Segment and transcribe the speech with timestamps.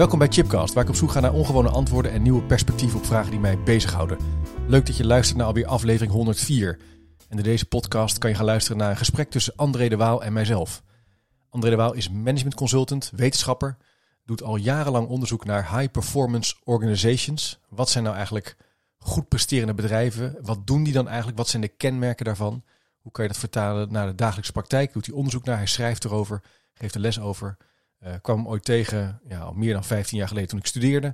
[0.00, 3.06] Welkom bij Chipcast, waar ik op zoek ga naar ongewone antwoorden en nieuwe perspectieven op
[3.06, 4.18] vragen die mij bezighouden.
[4.66, 6.78] Leuk dat je luistert naar alweer aflevering 104.
[7.28, 10.22] En in deze podcast kan je gaan luisteren naar een gesprek tussen André de Waal
[10.22, 10.82] en mijzelf.
[11.48, 13.76] André de Waal is management consultant, wetenschapper,
[14.24, 17.60] doet al jarenlang onderzoek naar high performance organizations.
[17.68, 18.56] Wat zijn nou eigenlijk
[18.98, 20.36] goed presterende bedrijven?
[20.42, 21.38] Wat doen die dan eigenlijk?
[21.38, 22.64] Wat zijn de kenmerken daarvan?
[23.00, 24.92] Hoe kan je dat vertalen naar de dagelijkse praktijk?
[24.92, 26.42] Doet hij onderzoek naar, hij schrijft erover,
[26.74, 27.56] geeft er les over.
[28.04, 31.06] Uh, kwam ooit tegen, ja, al meer dan 15 jaar geleden toen ik studeerde.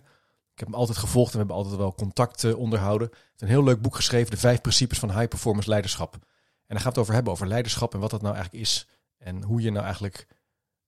[0.53, 3.09] Ik heb hem altijd gevolgd en we hebben altijd wel contact uh, onderhouden.
[3.11, 6.15] Hij heeft een heel leuk boek geschreven, De Vijf Principes van High Performance Leiderschap.
[6.15, 8.89] En daar gaat het over hebben, over leiderschap en wat dat nou eigenlijk is.
[9.19, 10.27] En hoe je nou eigenlijk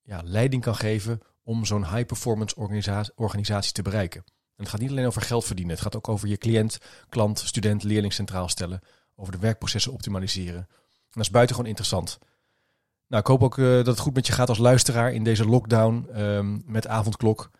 [0.02, 4.22] ja, leiding kan geven om zo'n high performance organisatie, organisatie te bereiken.
[4.26, 5.74] En het gaat niet alleen over geld verdienen.
[5.74, 8.80] Het gaat ook over je cliënt, klant, student, leerling centraal stellen.
[9.16, 10.58] Over de werkprocessen optimaliseren.
[10.58, 12.18] En dat is buitengewoon interessant.
[13.08, 15.46] Nou, ik hoop ook uh, dat het goed met je gaat als luisteraar in deze
[15.46, 17.50] lockdown um, met avondklok.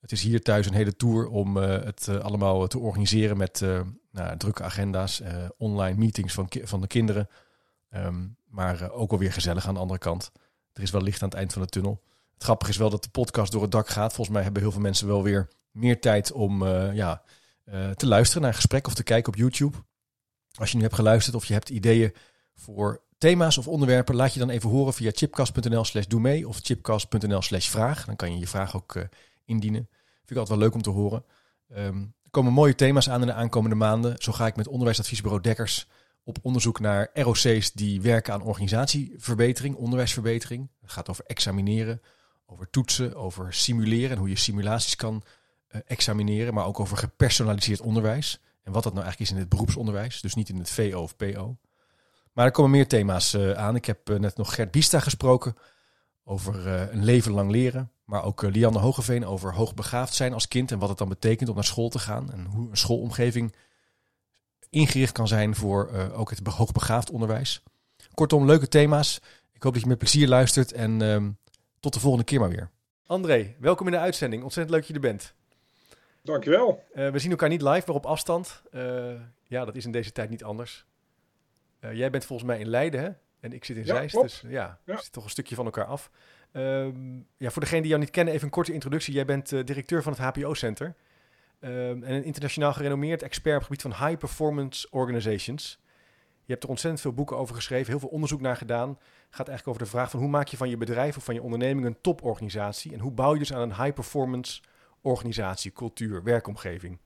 [0.00, 3.64] Het is hier thuis een hele tour om uh, het uh, allemaal te organiseren met
[4.10, 5.22] nou, drukke agenda's,
[5.58, 7.28] online meetings van, van de kinderen.
[7.90, 10.32] Um, maar ook alweer gezellig aan de andere kant.
[10.72, 12.02] Er is wel licht aan het eind van de tunnel.
[12.34, 14.12] Het grappige is wel dat de podcast door het dak gaat.
[14.12, 17.22] Volgens mij hebben heel veel mensen wel weer meer tijd om ja,
[17.96, 19.76] te luisteren naar een gesprek of te kijken op YouTube.
[20.54, 22.14] Als je nu hebt geluisterd of je hebt ideeën
[22.54, 26.58] voor thema's of onderwerpen, laat je dan even horen via chipcast.nl slash doe mee of
[26.62, 28.04] chipcast.nl slash vraag.
[28.04, 29.02] Dan kan je je vraag ook uh,
[29.44, 29.88] indienen.
[29.90, 31.24] Vind ik altijd wel leuk om te horen.
[31.76, 34.14] Um, er komen mooie thema's aan in de aankomende maanden.
[34.18, 35.88] Zo ga ik met onderwijsadviesbureau Dekkers
[36.24, 40.68] op onderzoek naar ROC's die werken aan organisatieverbetering, onderwijsverbetering.
[40.80, 42.02] Het gaat over examineren,
[42.46, 45.22] over toetsen, over simuleren en hoe je simulaties kan
[45.70, 48.40] uh, examineren, maar ook over gepersonaliseerd onderwijs.
[48.62, 51.16] En wat dat nou eigenlijk is in het beroepsonderwijs, dus niet in het VO of
[51.16, 51.56] PO.
[52.32, 53.76] Maar er komen meer thema's uh, aan.
[53.76, 55.56] Ik heb uh, net nog Gert Biesta gesproken
[56.24, 57.90] over uh, een leven lang leren.
[58.04, 61.54] Maar ook Lianne Hogeveen over hoogbegaafd zijn als kind en wat het dan betekent om
[61.54, 62.32] naar school te gaan.
[62.32, 63.54] En hoe een schoolomgeving
[64.70, 67.62] ingericht kan zijn voor ook het hoogbegaafd onderwijs.
[68.14, 69.20] Kortom, leuke thema's.
[69.52, 71.30] Ik hoop dat je met plezier luistert en ehm,
[71.80, 72.70] tot de volgende keer maar weer.
[73.06, 74.42] André, welkom in de uitzending.
[74.42, 75.34] Ontzettend leuk dat je er bent.
[76.22, 76.84] Dankjewel.
[76.92, 78.62] we zien elkaar niet live, maar op afstand.
[79.46, 80.86] ja, dat is in deze tijd niet anders.
[81.84, 83.10] Uh, jij bent volgens mij in Leiden, hè?
[83.40, 84.28] En ik zit in ja, Zeist, klopt.
[84.40, 84.94] dus ja, Ja.
[84.94, 86.10] zitten toch een stukje van elkaar af.
[86.52, 89.14] Um, ja, voor degenen die jou niet kennen, even een korte introductie.
[89.14, 90.86] Jij bent uh, directeur van het HPO-center.
[91.60, 95.80] Um, en een internationaal gerenommeerd expert op het gebied van high performance organizations.
[96.44, 98.88] Je hebt er ontzettend veel boeken over geschreven, heel veel onderzoek naar gedaan.
[98.88, 98.98] Het
[99.30, 101.42] gaat eigenlijk over de vraag van hoe maak je van je bedrijf of van je
[101.42, 102.92] onderneming een toporganisatie?
[102.92, 104.62] En hoe bouw je dus aan een high performance
[105.00, 106.98] organisatie, cultuur, werkomgeving?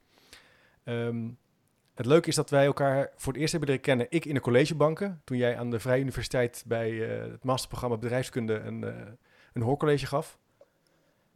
[0.85, 1.39] Um,
[1.97, 4.07] het leuke is dat wij elkaar voor het eerst hebben leren kennen.
[4.09, 8.55] Ik in de collegebanken, toen jij aan de Vrije Universiteit bij uh, het masterprogramma bedrijfskunde
[8.55, 8.95] een, uh,
[9.53, 10.39] een hoorcollege gaf.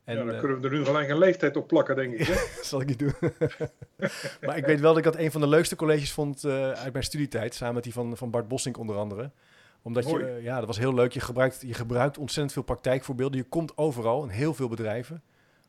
[0.04, 2.26] En, ja, dan uh, kunnen we er nu gelijk een leeftijd op plakken, denk ik.
[2.26, 2.34] Hè?
[2.56, 3.14] dat zal ik niet doen.
[4.46, 7.04] maar ik weet wel dat ik dat een van de leukste colleges vond uit mijn
[7.04, 7.54] studietijd.
[7.54, 9.30] Samen met die van, van Bart Bossink onder andere.
[9.82, 10.24] Omdat Mooi.
[10.24, 11.12] je, ja, dat was heel leuk.
[11.12, 13.38] Je gebruikt, je gebruikt ontzettend veel praktijkvoorbeelden.
[13.38, 15.22] Je komt overal in heel veel bedrijven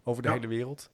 [0.04, 0.34] over de Ja.
[0.34, 0.90] hele wereld.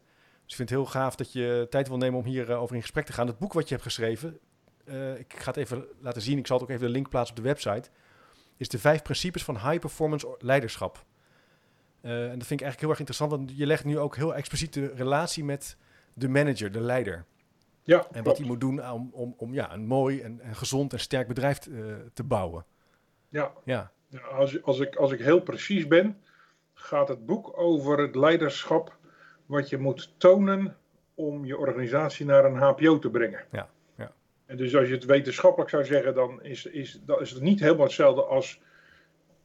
[0.47, 2.81] Dus ik vind het heel gaaf dat je tijd wil nemen om hierover over in
[2.81, 3.28] gesprek te gaan.
[3.28, 4.40] Het boek wat je hebt geschreven,
[4.85, 6.38] uh, ik ga het even laten zien.
[6.38, 7.90] Ik zal het ook even de link plaatsen op de website.
[8.58, 11.06] Is de vijf principes van high performance leiderschap.
[12.02, 14.35] Uh, en dat vind ik eigenlijk heel erg interessant, want je legt nu ook heel
[14.35, 15.78] expliciet de relatie met
[16.13, 17.25] de manager, de leider.
[17.84, 18.28] Ja, en klopt.
[18.28, 21.28] wat hij moet doen om, om, om ja, een mooi en, en gezond en sterk
[21.28, 22.66] bedrijf uh, te bouwen.
[23.29, 23.52] Ja.
[23.64, 23.91] Ja.
[24.09, 26.22] Ja, als, als, ik, als ik heel precies ben,
[26.73, 28.97] gaat het boek over het leiderschap
[29.47, 30.76] wat je moet tonen
[31.16, 33.46] om je organisatie naar een HPO te brengen.
[33.52, 34.11] Ja, ja.
[34.46, 37.59] En dus als je het wetenschappelijk zou zeggen, dan is, is, dan is het niet
[37.59, 38.61] helemaal hetzelfde als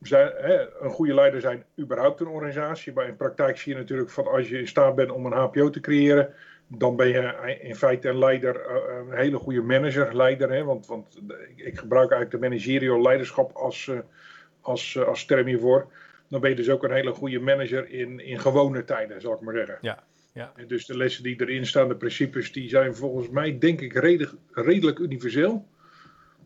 [0.00, 2.93] zijn, hè, een goede leider zijn überhaupt een organisatie.
[2.93, 5.70] Maar in praktijk zie je natuurlijk van als je in staat bent om een HPO
[5.70, 6.34] te creëren,
[6.66, 10.50] dan ben je in feite een leider, eh, een hele goede manager, leider.
[10.50, 10.64] Hè?
[10.64, 11.19] Want, want
[11.56, 13.99] ik gebruik eigenlijk de managerial leiderschap als, uh,
[14.60, 15.87] als, uh, als term hiervoor
[16.32, 19.40] dan ben je dus ook een hele goede manager in, in gewone tijden, zal ik
[19.40, 19.79] maar zeggen.
[19.81, 20.02] Ja,
[20.32, 20.52] ja.
[20.56, 23.93] En dus de lessen die erin staan, de principes, die zijn volgens mij, denk ik,
[23.93, 25.67] redelijk, redelijk universeel.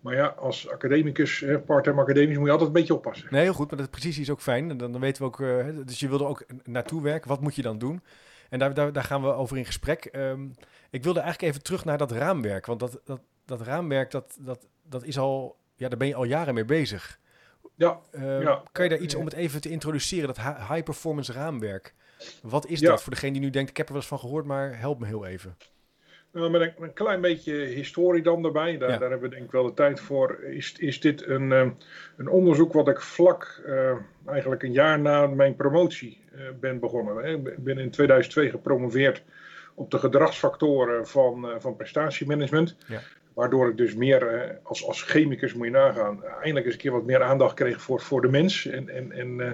[0.01, 3.29] Maar ja, als academicus, part-time academisch, moet je altijd een beetje oppassen.
[3.31, 4.69] Nee, heel goed, maar dat precisie is ook fijn.
[4.69, 7.29] Dan, dan weten we ook, uh, dus je wilde ook naartoe werken.
[7.29, 8.03] Wat moet je dan doen?
[8.51, 10.09] En daar, daar, daar gaan we over in gesprek.
[10.13, 10.55] Um,
[10.91, 12.67] ik wilde eigenlijk even terug naar dat raamwerk.
[12.67, 16.25] Want dat, dat, dat raamwerk, dat, dat, dat is al, ja, daar ben je al
[16.25, 17.19] jaren mee bezig.
[17.77, 18.63] Ja, uh, ja.
[18.73, 21.95] Kan je daar iets om het even te introduceren, dat high performance raamwerk?
[22.43, 24.45] Wat is dat voor degene die nu denkt, ik heb er wel eens van gehoord,
[24.45, 25.57] maar help me heel even.
[26.33, 29.51] Nou, met een, een, klein beetje historie dan erbij, daar, daar, hebben we denk ik
[29.51, 30.43] wel de tijd voor.
[30.43, 31.67] Is, is dit een, uh,
[32.17, 33.93] een onderzoek wat ik vlak, uh,
[34.27, 37.25] eigenlijk een jaar na mijn promotie uh, ben begonnen.
[37.25, 39.23] Ik ben in 2002 gepromoveerd
[39.75, 42.77] op de gedragsfactoren van, van prestatiemanagement.
[42.87, 43.01] Ja.
[43.37, 46.93] Waardoor ik dus meer eh, als, als chemicus moet je nagaan, eindelijk eens een keer
[46.93, 48.67] wat meer aandacht kreeg voor, voor de mens.
[48.67, 49.51] En, en, en, uh,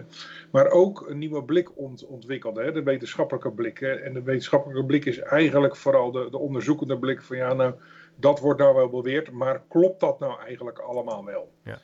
[0.51, 3.79] maar ook een nieuwe blik ont, ontwikkelde, hè, de wetenschappelijke blik.
[3.79, 3.93] Hè.
[3.93, 7.75] En de wetenschappelijke blik is eigenlijk vooral de, de onderzoekende blik van ja, nou,
[8.15, 11.53] dat wordt nou wel beweerd, maar klopt dat nou eigenlijk allemaal wel?
[11.65, 11.79] Ja.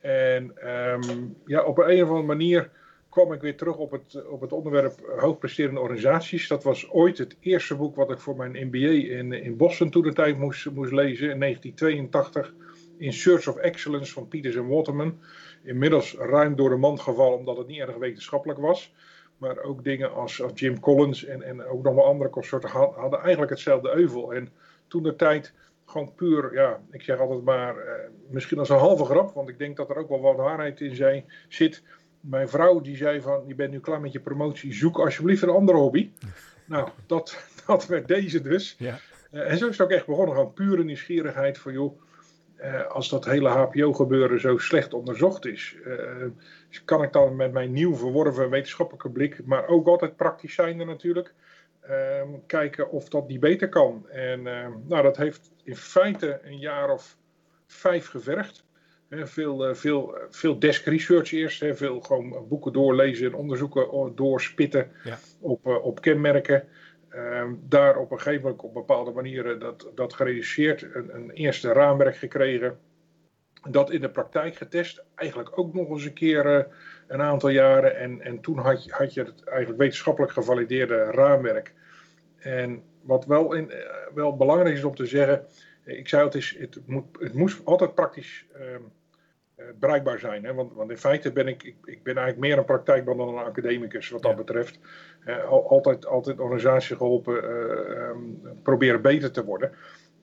[0.00, 2.70] En um, ja, op een of andere manier
[3.16, 6.48] kwam ik weer terug op het, op het onderwerp hoogpresterende organisaties.
[6.48, 10.02] Dat was ooit het eerste boek wat ik voor mijn MBA in, in Boston toen
[10.02, 12.54] de tijd moest, moest lezen in 1982.
[12.98, 15.18] In Search of Excellence van Peters en Waterman.
[15.62, 18.94] Inmiddels ruim door de mand gevallen omdat het niet erg wetenschappelijk was.
[19.38, 23.20] Maar ook dingen als, als Jim Collins en, en ook nog wel andere consorten hadden
[23.20, 24.34] eigenlijk hetzelfde euvel.
[24.34, 24.48] En
[24.88, 25.54] toen de tijd
[25.86, 29.58] gewoon puur, ja, ik zeg altijd maar, eh, misschien als een halve grap, want ik
[29.58, 31.82] denk dat er ook wel wat waarheid in zijn, zit
[32.28, 35.48] mijn vrouw die zei van, je bent nu klaar met je promotie, zoek alsjeblieft een
[35.48, 36.10] andere hobby.
[36.64, 38.74] nou, dat, dat werd deze dus.
[38.78, 38.98] Ja.
[39.32, 42.00] Uh, en zo is het ook echt begonnen, gewoon pure nieuwsgierigheid van, joh,
[42.60, 46.26] uh, als dat hele HPO-gebeuren zo slecht onderzocht is, uh,
[46.84, 51.34] kan ik dan met mijn nieuw verworven wetenschappelijke blik, maar ook altijd praktisch zijnde natuurlijk,
[51.80, 54.08] ehm, kijken of dat niet beter kan.
[54.08, 57.16] En ehm, nou, dat heeft in feite een jaar of
[57.66, 58.65] vijf gevergd
[59.10, 61.64] veel, veel, veel desk research eerst.
[61.70, 65.18] veel gewoon boeken doorlezen en onderzoeken doorspitten ja.
[65.40, 66.68] op, op kenmerken.
[67.08, 70.82] Ehm, daar op een gegeven moment op bepaalde manieren dat, dat gereduceerd.
[70.82, 72.78] Een, een eerste raamwerk gekregen.
[73.70, 75.04] Dat in de praktijk getest.
[75.14, 76.64] Eigenlijk ook nog eens een keer uh,
[77.06, 77.96] een aantal jaren.
[77.96, 81.74] En, en toen had je, had je het eigenlijk wetenschappelijk gevalideerde raamwerk.
[82.36, 83.72] En wat wel, in,
[84.14, 85.46] wel belangrijk is om te zeggen
[85.86, 88.92] ik zei het, is, het, moet, het moest altijd praktisch um,
[89.56, 90.44] uh, bereikbaar zijn.
[90.44, 90.54] Hè?
[90.54, 93.44] Want, want, in feite ben ik, ik, ik, ben eigenlijk meer een praktijkman dan een
[93.44, 94.36] academicus wat dat ja.
[94.36, 94.78] betreft.
[95.26, 99.72] Uh, altijd, altijd organisatie geholpen, uh, um, proberen beter te worden.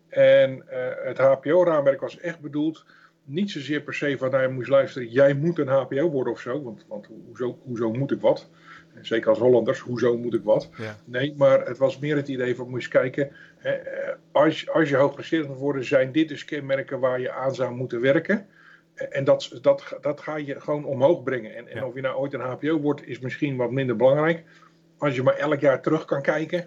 [0.09, 0.63] En
[1.03, 2.85] het HPO-raamwerk was echt bedoeld,
[3.25, 6.39] niet zozeer per se van, nou je moest luisteren, jij moet een HPO worden of
[6.39, 6.63] zo.
[6.63, 8.49] Want, want hoezo, hoezo moet ik wat?
[9.01, 10.69] Zeker als Hollanders, hoezo moet ik wat?
[10.77, 10.95] Ja.
[11.05, 13.77] Nee, maar het was meer het idee van, moest kijken, hè,
[14.31, 18.01] als, als je hoogpresterend wil worden, zijn dit dus kenmerken waar je aan zou moeten
[18.01, 18.47] werken.
[18.95, 21.55] En dat, dat, dat ga je gewoon omhoog brengen.
[21.55, 21.85] En, en Ja.
[21.85, 24.43] of je nou ooit een HPO wordt, is misschien wat minder belangrijk.
[24.97, 26.65] Als je maar elk jaar terug kan kijken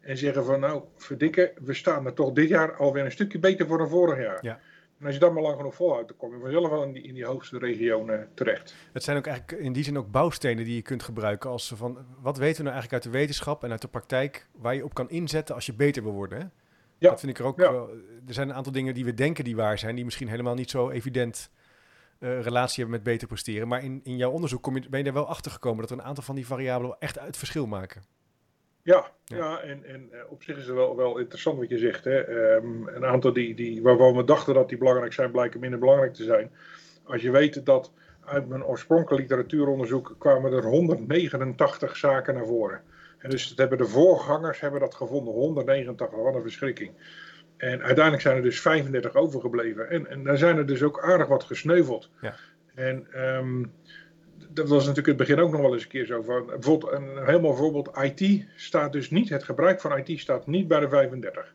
[0.00, 3.66] en zeggen van, nou, verdikken, we staan er toch dit jaar alweer een stukje beter
[3.66, 4.38] voor dan vorig jaar.
[4.40, 4.60] Ja.
[4.98, 7.02] En als je dat maar lang genoeg volhoudt, dan kom je vanzelf wel in die,
[7.02, 8.74] in die hoogste regionen terecht.
[8.92, 11.98] Het zijn ook eigenlijk in die zin ook bouwstenen die je kunt gebruiken als van
[12.20, 14.94] wat weten we nou eigenlijk uit de wetenschap en uit de praktijk waar je op
[14.94, 16.38] kan inzetten als je beter wil worden.
[16.38, 16.44] Hè?
[16.98, 17.10] Ja.
[17.10, 17.58] Dat vind ik er ook.
[17.60, 17.72] Ja.
[17.72, 17.88] wel-
[18.26, 20.70] er zijn een aantal dingen die we denken die waar zijn, die misschien helemaal niet
[20.70, 21.50] zo evident
[22.24, 23.68] eh, relatie hebben met beter presteren.
[23.68, 25.98] Maar in, in jouw onderzoek kom je, ben je er wel achter gekomen dat er
[25.98, 28.02] een aantal van die variabelen echt uit verschil maken.
[28.82, 29.36] Ja, Ja.
[29.36, 29.60] ja.
[29.60, 32.04] en, en eh, op zich is het wel, wel interessant wat je zegt.
[32.04, 32.20] Hè.
[32.20, 36.14] Ehm, een aantal die, die, waarvan we dachten dat die belangrijk zijn, blijken minder belangrijk
[36.14, 36.50] te zijn.
[37.04, 37.92] Als je weet dat
[38.24, 42.82] uit mijn oorspronkelijke literatuuronderzoek kwamen er 189 zaken naar voren.
[43.18, 46.92] En dus dat hebben de voorgangers hebben dat gevonden, 189, wat een verschrikking.
[47.64, 49.90] En uiteindelijk zijn er dus 35 overgebleven.
[49.90, 52.10] En, en daar zijn er dus ook aardig wat gesneuveld.
[52.20, 52.34] Ja.
[52.74, 53.64] En ehm,
[54.50, 56.22] dat was natuurlijk in het begin ook nog wel eens een keer zo.
[56.22, 60.68] Van, bijvoorbeeld een mooi voorbeeld, IT staat dus niet, het gebruik van IT staat niet
[60.68, 61.54] bij de 35.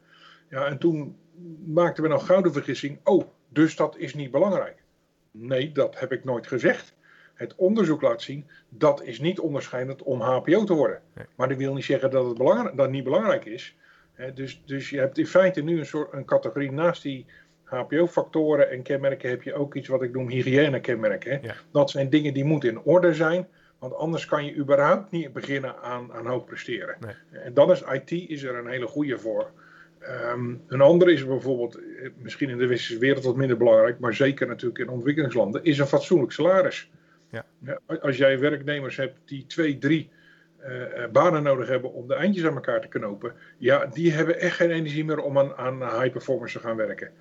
[0.49, 1.17] Ja, en toen
[1.65, 2.99] maakten we nog gouden vergissing.
[3.03, 4.83] Oh, dus dat is niet belangrijk.
[5.31, 6.95] Nee, dat heb ik nooit gezegd.
[7.33, 11.01] Het onderzoek laat zien, dat is niet onderscheidend om HPO te worden.
[11.13, 11.25] Nee.
[11.35, 13.75] Maar dat wil niet zeggen dat het, belangrijk, dat niet belangrijk is.
[14.33, 17.25] Dus, dus je hebt in feite nu een soort een categorie naast die
[17.63, 21.39] HPO-factoren en kenmerken heb je ook iets wat ik noem hygiëne-kenmerken.
[21.41, 21.55] Ja.
[21.71, 23.47] Dat zijn dingen die moeten in orde zijn,
[23.79, 26.95] want anders kan je überhaupt niet beginnen aan, aan hoog presteren.
[26.99, 27.41] Nee.
[27.41, 29.51] En dan is IT is er een hele goede voor.
[29.99, 34.13] Ehm, een andere is bijvoorbeeld, eh, misschien in de westerse wereld wat minder belangrijk, maar
[34.13, 36.89] zeker natuurlijk in ontwikkelingslanden, is een fatsoenlijk salaris.
[37.31, 37.45] Ja.
[38.01, 40.09] als jij werknemers hebt die twee, drie
[41.11, 44.71] banen nodig hebben om de eindjes aan elkaar te knopen, ja, die hebben echt geen
[44.71, 47.11] energie meer om aan, aan high performance te gaan werken.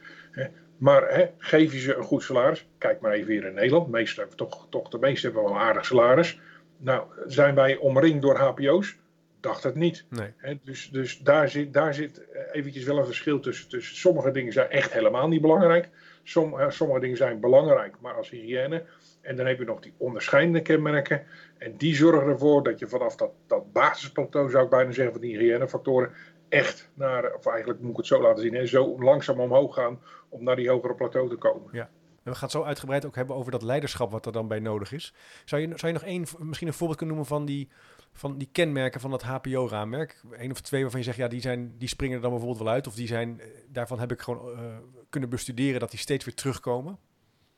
[0.79, 4.25] Maar hè, geef je ze een goed salaris, kijk maar even hier in Nederland, meestal,
[4.37, 6.41] toch, toch de meeste hebben wel een aardig salaris.
[6.77, 8.97] Nou, zijn wij omringd door HPO's?
[9.41, 10.05] Dacht het niet.
[10.09, 10.61] Nee.
[10.63, 13.97] dus dus daar, zit, daar zit eh, eventjes wel een verschil tussen, tussen.
[13.97, 15.89] Sommige dingen zijn echt helemaal niet belangrijk.
[16.23, 18.85] Som, uh, sommige dingen zijn belangrijk, maar als hygiëne.
[19.21, 21.27] En dan heb je nog die onderscheidende kenmerken.
[21.59, 25.23] En die zorgen ervoor dat je vanaf dat, dat basisplateau, zou ik bijna zeggen, van
[25.23, 26.11] die hygiënefactoren,
[26.49, 30.01] echt naar, of eigenlijk moet ik het zo laten zien, hè, zo langzaam omhoog gaan
[30.29, 31.69] om naar die hogere plateau te komen.
[31.73, 31.91] Ja.
[32.29, 34.61] En we gaan het zo uitgebreid ook hebben over dat leiderschap wat er dan bij
[34.61, 35.15] nodig is.
[35.45, 37.69] Zou je, zou je nog één, misschien een voorbeeld kunnen noemen van die,
[38.13, 40.23] van die kenmerken van dat HPO-raamwerk?
[40.31, 42.73] Eén of twee waarvan je zegt, ja, die, zijn, die springen er dan bijvoorbeeld wel
[42.73, 42.87] uit.
[42.87, 44.77] Of die zijn, eh, daarvan heb ik gewoon uh,
[45.11, 46.99] kunnen bestuderen dat die steeds weer terugkomen.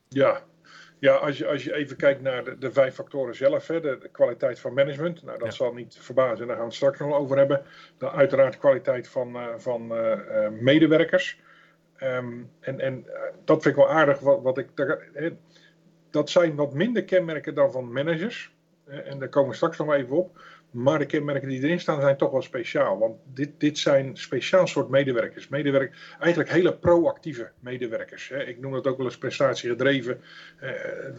[0.08, 0.42] Ja,
[1.00, 4.08] ja, als je, als je even kijkt naar de, de vijf factoren zelf, hè, de,
[4.12, 7.36] kwaliteit van management, nou, dat zal niet verbazen, daar gaan we het straks nog over
[7.36, 7.62] hebben.
[7.98, 11.40] Dan uiteraard kwaliteit van, uh, van uh, medewerkers.
[12.02, 13.06] Um, en, en
[13.44, 14.68] dat vind ik wel aardig, wat, wat ik,
[16.10, 18.54] dat zijn wat minder kenmerken dan van managers.
[18.90, 20.40] En daar komen we straks nog even op.
[20.70, 22.98] Maar de kenmerken die erin staan zijn toch wel speciaal.
[22.98, 25.48] Want dit, dit zijn speciaal soort medewerkers.
[25.48, 28.28] Medewerk, eigenlijk hele proactieve medewerkers.
[28.28, 28.44] Hè.
[28.44, 30.20] Ik noem dat ook wel eens prestatiegedreven,
[30.60, 30.70] eh,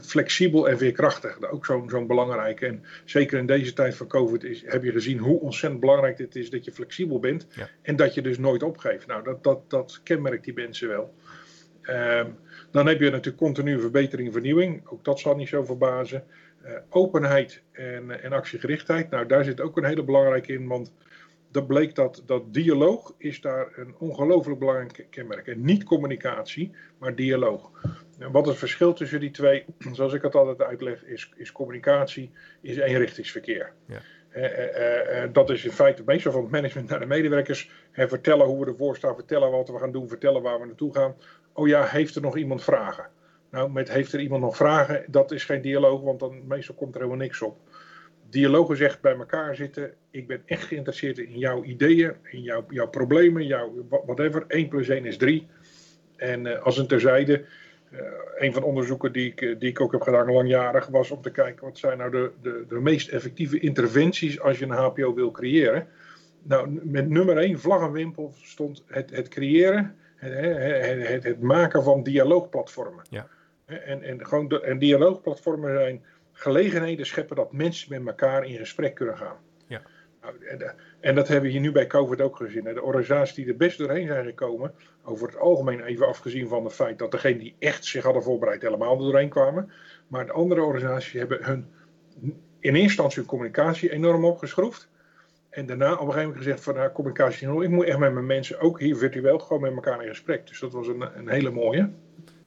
[0.01, 1.51] flexibel en veerkrachtig.
[1.51, 2.65] Ook zo'n zo'n belangrijke.
[2.65, 6.35] En zeker in deze tijd van COVID is, heb je gezien hoe ontzettend belangrijk het
[6.35, 7.47] is dat je flexibel bent.
[7.81, 9.07] En dat je dus nooit opgeeft.
[9.07, 11.13] Nou, dat, dat, dat kenmerkt die mensen wel.
[11.89, 12.37] Um,
[12.71, 14.87] dan heb je natuurlijk continue verbetering en vernieuwing.
[14.87, 16.23] Ook dat zal niet zo verbazen.
[16.65, 19.09] Uh, openheid en, en actiegerichtheid.
[19.09, 20.93] Nou, daar zit ook een hele belangrijke in, want
[21.51, 25.47] dat bleek dat, dat dialoog is daar een ongelooflijk belangrijk kenmerk.
[25.47, 27.71] En niet communicatie, maar dialoog.
[28.19, 32.31] En wat het verschil tussen die twee, zoals ik het altijd uitleg, is, is communicatie,
[32.61, 33.73] is eenrichtingsverkeer.
[33.85, 33.99] Ja.
[34.35, 37.71] Uh, dat is in feite meestal van het management naar de medewerkers.
[37.91, 41.15] vertellen hoe we ervoor staan, vertellen wat we gaan doen, vertellen waar we naartoe gaan.
[41.53, 43.09] Oh ja, heeft er nog iemand vragen?
[43.51, 46.93] Nou, met heeft er iemand nog vragen, dat is geen dialoog, want dan meestal komt
[46.95, 47.57] er helemaal niks op.
[48.29, 52.87] Dialogen zegt bij elkaar zitten, ik ben echt geïnteresseerd in jouw ideeën, in jouw, jouw
[52.87, 54.43] problemen, jouw whatever.
[54.47, 55.47] 1 plus 1 is 3.
[56.15, 57.45] En uh, als een terzijde,
[57.93, 57.99] uh,
[58.37, 61.31] een van de onderzoeken die ik, die ik ook heb gedaan langjarig, was om te
[61.31, 65.31] kijken wat zijn nou de, de, de meest effectieve interventies als je een HPO wil
[65.31, 65.87] creëren.
[66.43, 71.41] Nou, met nummer 1, vlag en wimpel, stond het, het creëren, het, het, het, het
[71.41, 73.05] maken van dialoogplatformen.
[73.09, 73.27] Ja.
[73.71, 78.95] En, en, gewoon de, en dialoogplatformen zijn gelegenheden scheppen dat mensen met elkaar in gesprek
[78.95, 79.37] kunnen gaan.
[79.67, 79.81] Ja.
[80.21, 82.63] Nou, en, en, dat hebben we hier nu bij COVID ook gezien.
[82.63, 84.73] De organisaties die er best doorheen zijn gekomen,
[85.03, 88.61] over het algemeen even afgezien van het feit dat degenen die echt zich hadden voorbereid
[88.61, 89.71] helemaal er doorheen kwamen.
[90.07, 91.67] Maar de andere organisaties hebben hun,
[92.21, 94.89] in eerste instantie hun communicatie enorm opgeschroefd.
[95.49, 98.25] En daarna op een gegeven moment gezegd van nou, communicatie, ik moet echt met mijn
[98.25, 100.47] mensen, ook hier virtueel, gewoon met elkaar in gesprek.
[100.47, 101.89] Dus dat was een, een hele mooie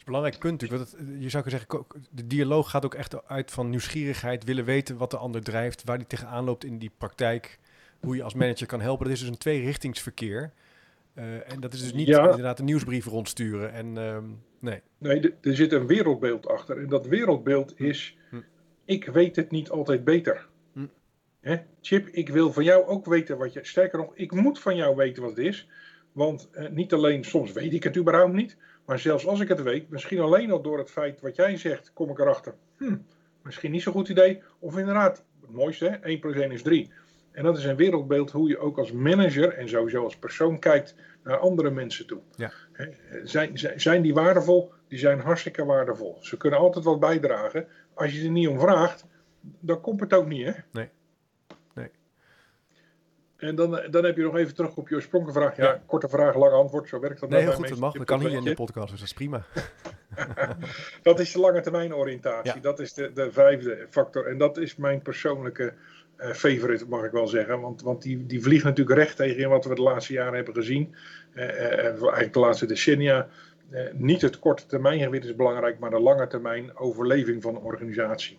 [0.05, 0.91] belangrijk punt natuurlijk.
[0.91, 4.65] Want het, je zou kunnen zeggen, de dialoog gaat ook echt uit van nieuwsgierigheid, willen
[4.65, 7.59] weten wat de ander drijft, waar die tegenaan loopt in die praktijk,
[8.01, 9.05] hoe je als manager kan helpen.
[9.05, 10.53] Dat is dus een tweerichtingsverkeer.
[11.15, 13.73] Uh, en dat is dus niet inderdaad een nieuwsbrief rondsturen.
[13.73, 14.19] En, uh,
[14.59, 16.79] nee, nee er zit een wereldbeeld achter.
[16.79, 17.85] En dat wereldbeeld hm.
[17.85, 18.37] is, hm.
[18.85, 20.47] ik weet het niet altijd beter.
[20.73, 20.87] Hm.
[21.41, 21.57] Hè?
[21.81, 23.61] Chip, ik wil van jou ook weten wat je...
[23.63, 25.69] Sterker nog, ik moet van jou weten wat het is.
[26.13, 28.57] Want uh, niet alleen soms weet ik het überhaupt niet...
[28.85, 31.91] Maar zelfs als ik het weet, misschien alleen al door het feit wat jij zegt,
[31.93, 32.55] kom ik erachter.
[32.77, 32.97] Hm,
[33.43, 34.43] misschien niet zo'n goed idee.
[34.59, 35.97] Of inderdaad, het mooiste, hè?
[35.97, 36.93] 1 plus 1 is 3.
[37.33, 40.95] En dat is een wereldbeeld hoe je ook als manager en sowieso als persoon kijkt
[41.23, 42.21] naar andere mensen toe.
[42.37, 42.53] Ja.
[43.25, 44.73] Zijn, zijn, zijn die waardevol?
[44.89, 46.19] Die zijn hartstikke waardevol.
[46.21, 47.67] Ze kunnen altijd wat bijdragen.
[47.95, 49.07] Als je er niet om vraagt,
[49.41, 50.53] dan komt het ook niet, hè?
[50.71, 50.89] Nee.
[53.37, 55.57] En dan, eh, dan heb je nog even terug op je oorspronkelijke vraag.
[55.57, 56.89] Ja, korte vraag, lang antwoord.
[56.89, 57.29] Zo werkt dat.
[57.29, 57.93] Nee, heel goed, dat mag.
[57.93, 59.45] Dat kan hier in de podcast, dus dat is prima.
[61.03, 62.61] dat is de lange termijn oriëntatie.
[62.61, 64.27] Dat is de, de vijfde factor.
[64.27, 65.73] En dat is mijn persoonlijke
[66.19, 67.61] uh, favorite, mag ik wel zeggen.
[67.61, 70.95] Want, want die, die vliegt natuurlijk recht tegen wat we de laatste jaren hebben gezien.
[71.35, 73.29] Uh, uh, eigenlijk de laatste decennia.
[73.93, 78.39] niet het korte termijn gewit is belangrijk, maar de lange termijn overleving van een organisatie.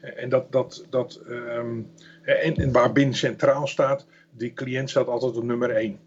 [0.00, 1.90] en dat, dat, dat um,
[2.22, 5.98] en, en waar BIN centraal staat, die cliënt staat altijd op nummer 1.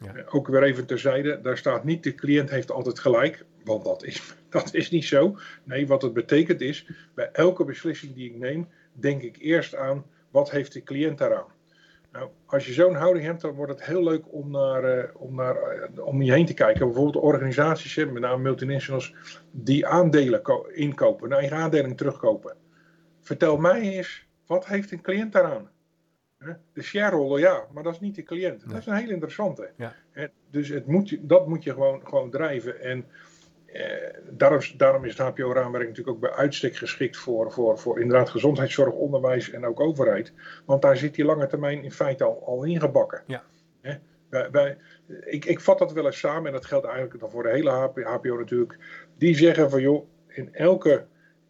[0.00, 0.14] Ja.
[0.14, 4.04] Eh, ook weer even terzijde, daar staat niet de cliënt heeft altijd gelijk, want dat
[4.04, 5.38] is, dat is niet zo.
[5.64, 10.04] Nee, wat het betekent is, bij elke beslissing die ik neem, denk ik eerst aan
[10.30, 11.56] wat heeft de cliënt daaraan.
[12.12, 15.34] Nou, als je zo'n houding hebt, dan wordt het heel leuk om, naar, uh, om,
[15.34, 15.56] naar,
[15.96, 16.86] uh, om je heen te kijken.
[16.86, 19.14] Bijvoorbeeld organisaties, met name multinationals,
[19.50, 20.42] die aandelen
[20.74, 22.56] inkopen, een eigen aandeling terugkopen.
[23.20, 25.70] Vertel mij eens, wat heeft een cliënt daaraan?
[26.72, 28.68] De shareholder, ja, maar dat is niet de cliënt.
[28.68, 29.70] Dat is een heel interessante.
[29.76, 29.94] Ja.
[30.50, 32.80] Dus het moet, dat moet je gewoon, gewoon drijven.
[32.80, 33.06] En
[33.66, 38.28] eh, daarom, daarom, is het HPO-raamwerk natuurlijk ook bij uitstek geschikt voor, voor, voor inderdaad
[38.28, 40.32] gezondheidszorg, onderwijs en ook overheid.
[40.66, 43.22] Want daar zit die lange termijn in feite al, al ingebakken.
[43.26, 43.44] Ja.
[44.50, 44.76] Bij,
[45.24, 47.90] ik, ik vat dat wel eens samen, en dat geldt eigenlijk dan voor de hele
[48.04, 48.78] HPO natuurlijk.
[49.16, 51.06] Die zeggen van joh, in elke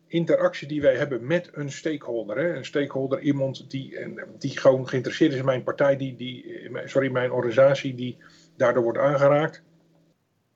[0.08, 2.36] interactie die wij hebben met een stakeholder.
[2.36, 3.98] Hè, een stakeholder, iemand die,
[4.38, 8.16] die gewoon geïnteresseerd is in mijn partij, die, die, sorry, mijn organisatie, die
[8.56, 9.62] daardoor wordt aangeraakt.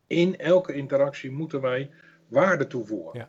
[0.07, 1.91] In elke interactie moeten wij
[2.29, 3.19] waarde toevoegen.
[3.19, 3.29] Ja.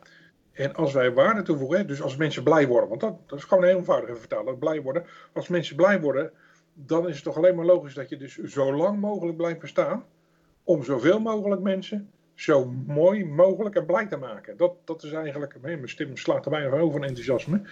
[0.52, 3.64] En als wij waarde toevoegen, dus als mensen blij worden, want dat, dat is gewoon
[3.64, 5.04] heel eenvoudig even vertalen, blij worden.
[5.32, 6.32] Als mensen blij worden,
[6.74, 10.04] dan is het toch alleen maar logisch dat je dus zo lang mogelijk blijft bestaan.
[10.64, 14.56] Om zoveel mogelijk mensen zo mooi mogelijk en blij te maken.
[14.56, 17.62] Dat, dat is eigenlijk, mijn stem slaat er van over van enthousiasme.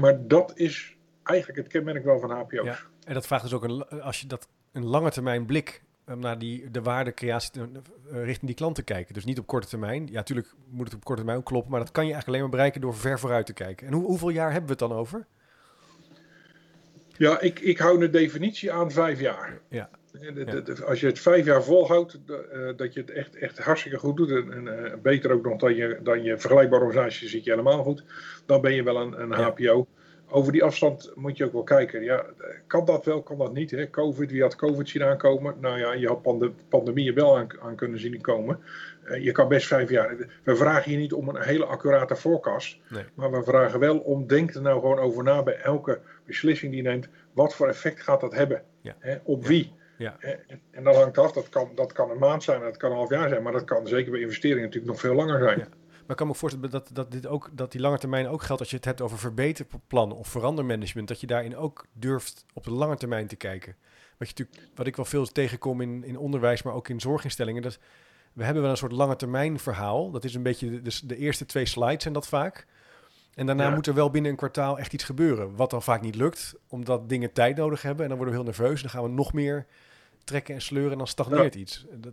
[0.00, 2.64] Maar dat is eigenlijk het kenmerk wel van HPO's.
[2.64, 5.82] Ja, en dat vraagt dus ook, een, als je dat een lange termijn blik
[6.14, 9.14] naar die, de waardecreatie uh, richting die klanten kijken.
[9.14, 10.06] Dus niet op korte termijn.
[10.06, 12.50] Ja, natuurlijk moet het op korte termijn ook kloppen, maar dat kan je eigenlijk alleen
[12.50, 13.86] maar bereiken door ver vooruit te kijken.
[13.86, 15.26] En hoe, hoeveel jaar hebben we het dan over?
[17.16, 19.60] Ja, ik, ik hou een definitie aan vijf jaar.
[19.68, 19.90] Ja.
[20.86, 24.30] Als je het vijf jaar volhoudt, uh, dat je het echt, echt hartstikke goed doet,
[24.30, 28.04] en, uh, beter ook nog dan je, dan je vergelijkbare organisatie zit je helemaal goed,
[28.46, 29.86] dan ben je wel een, een HPO.
[30.28, 32.02] Over die afstand moet je ook wel kijken.
[32.02, 32.24] Ja,
[32.66, 33.70] kan dat wel, kan dat niet?
[33.70, 33.90] Hè?
[33.90, 35.54] Covid, wie had Covid zien aankomen?
[35.60, 38.58] Nou ja, je had pande pandemieën wel aan, aan, kunnen zien komen.
[39.04, 40.16] Uh, je kan best vijf jaar.
[40.42, 42.16] We vragen hier niet om een hele accurate.
[42.88, 43.04] Nee.
[43.14, 46.82] Maar we vragen wel om, denk er nou gewoon over na bij elke beslissing die
[46.82, 47.08] je neemt.
[47.32, 48.62] Wat voor effect gaat dat hebben?
[48.98, 49.16] Hè?
[49.22, 49.72] Op wie?
[49.98, 50.16] Ja.
[50.18, 52.96] En, en dan hangt af, dat kan, dat kan een maand zijn, dat kan een
[52.96, 55.58] half jaar zijn, maar dat kan zeker bij investeringen natuurlijk nog veel langer zijn.
[55.58, 55.66] Ja.
[56.06, 58.42] Maar ik kan me ook voorstellen dat, dat, dit ook, dat die lange termijn ook
[58.42, 62.64] geldt als je het hebt over verbeterplannen of verandermanagement, dat je daarin ook durft op
[62.64, 63.76] de lange termijn te kijken.
[64.18, 67.62] Wat, je natuurlijk, wat ik wel veel tegenkom in, in onderwijs, maar ook in zorginstellingen,
[67.62, 67.78] dat
[68.32, 70.10] we hebben wel een soort lange termijn verhaal.
[70.10, 72.66] Dat is een beetje de, de eerste twee slides en dat vaak.
[73.36, 75.56] En daarna moet er wel binnen een kwartaal echt iets gebeuren.
[75.56, 78.02] Wat dan vaak niet lukt, omdat dingen tijd nodig hebben.
[78.02, 78.80] En dan worden we heel nerveus.
[78.80, 79.66] Dan gaan we nog meer
[80.24, 81.86] trekken en sleuren en dan stagneert iets.
[81.92, 82.12] Dat...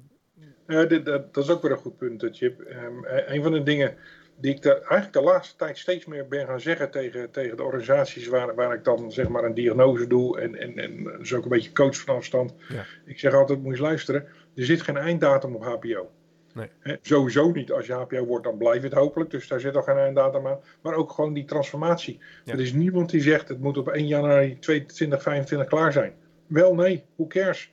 [0.90, 2.60] Dit, dat, dat, is ook weer een goed punt, Chip.
[2.60, 3.96] Um, een van de dingen
[4.38, 7.64] die ik de, eigenlijk de laatste tijd steeds meer ben gaan zeggen tegen, tegen de
[7.64, 11.44] organisaties waar, waar ik dan zeg maar een diagnose doe en, en, en dus ook
[11.44, 12.54] een beetje coach van afstand.
[12.70, 12.86] Ja.
[13.06, 16.12] Ik zeg altijd, moet je luisteren, er zit geen einddatum op HPO.
[16.54, 16.98] Nee.
[17.02, 17.72] sowieso niet.
[17.72, 19.32] Als je HPO wordt, dan blijft het hopelijk.
[19.32, 20.60] Dus daar zit al geen einddatum aan.
[20.82, 22.20] Maar ook gewoon die transformatie.
[22.46, 26.14] Er is niemand die zegt, het moet op 1 januari 2025 klaar zijn.
[26.48, 27.72] Wel, nee, hoe cares?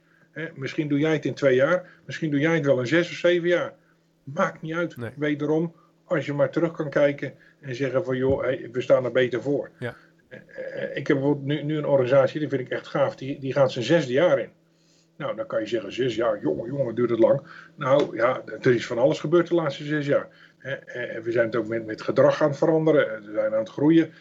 [0.54, 3.16] misschien doe jij het in twee jaar, misschien doe jij het wel in zes of
[3.16, 3.74] zeven jaar.
[4.24, 4.96] Maakt niet uit.
[4.96, 5.10] Nee.
[5.16, 9.42] Wederom, als je maar terug kan kijken en zeggen van joh, we staan er beter
[9.42, 9.70] voor.
[9.78, 9.96] Ja.
[10.28, 10.38] Eh,
[10.82, 13.52] eh, ik heb bijvoorbeeld nu, nu, een organisatie, die vind ik echt gaaf, die, die
[13.52, 14.50] gaat zijn zesde jaar in.
[15.20, 17.40] Nou, dan kan je zeggen, zes jaar, jongen, jongen, duurt het lang.
[17.74, 20.28] Nou ja, er is van alles gebeurd de laatste zes jaar.
[20.58, 23.68] En we zijn het ook met, met gedrag aan het veranderen, we zijn aan het
[23.68, 24.12] groeien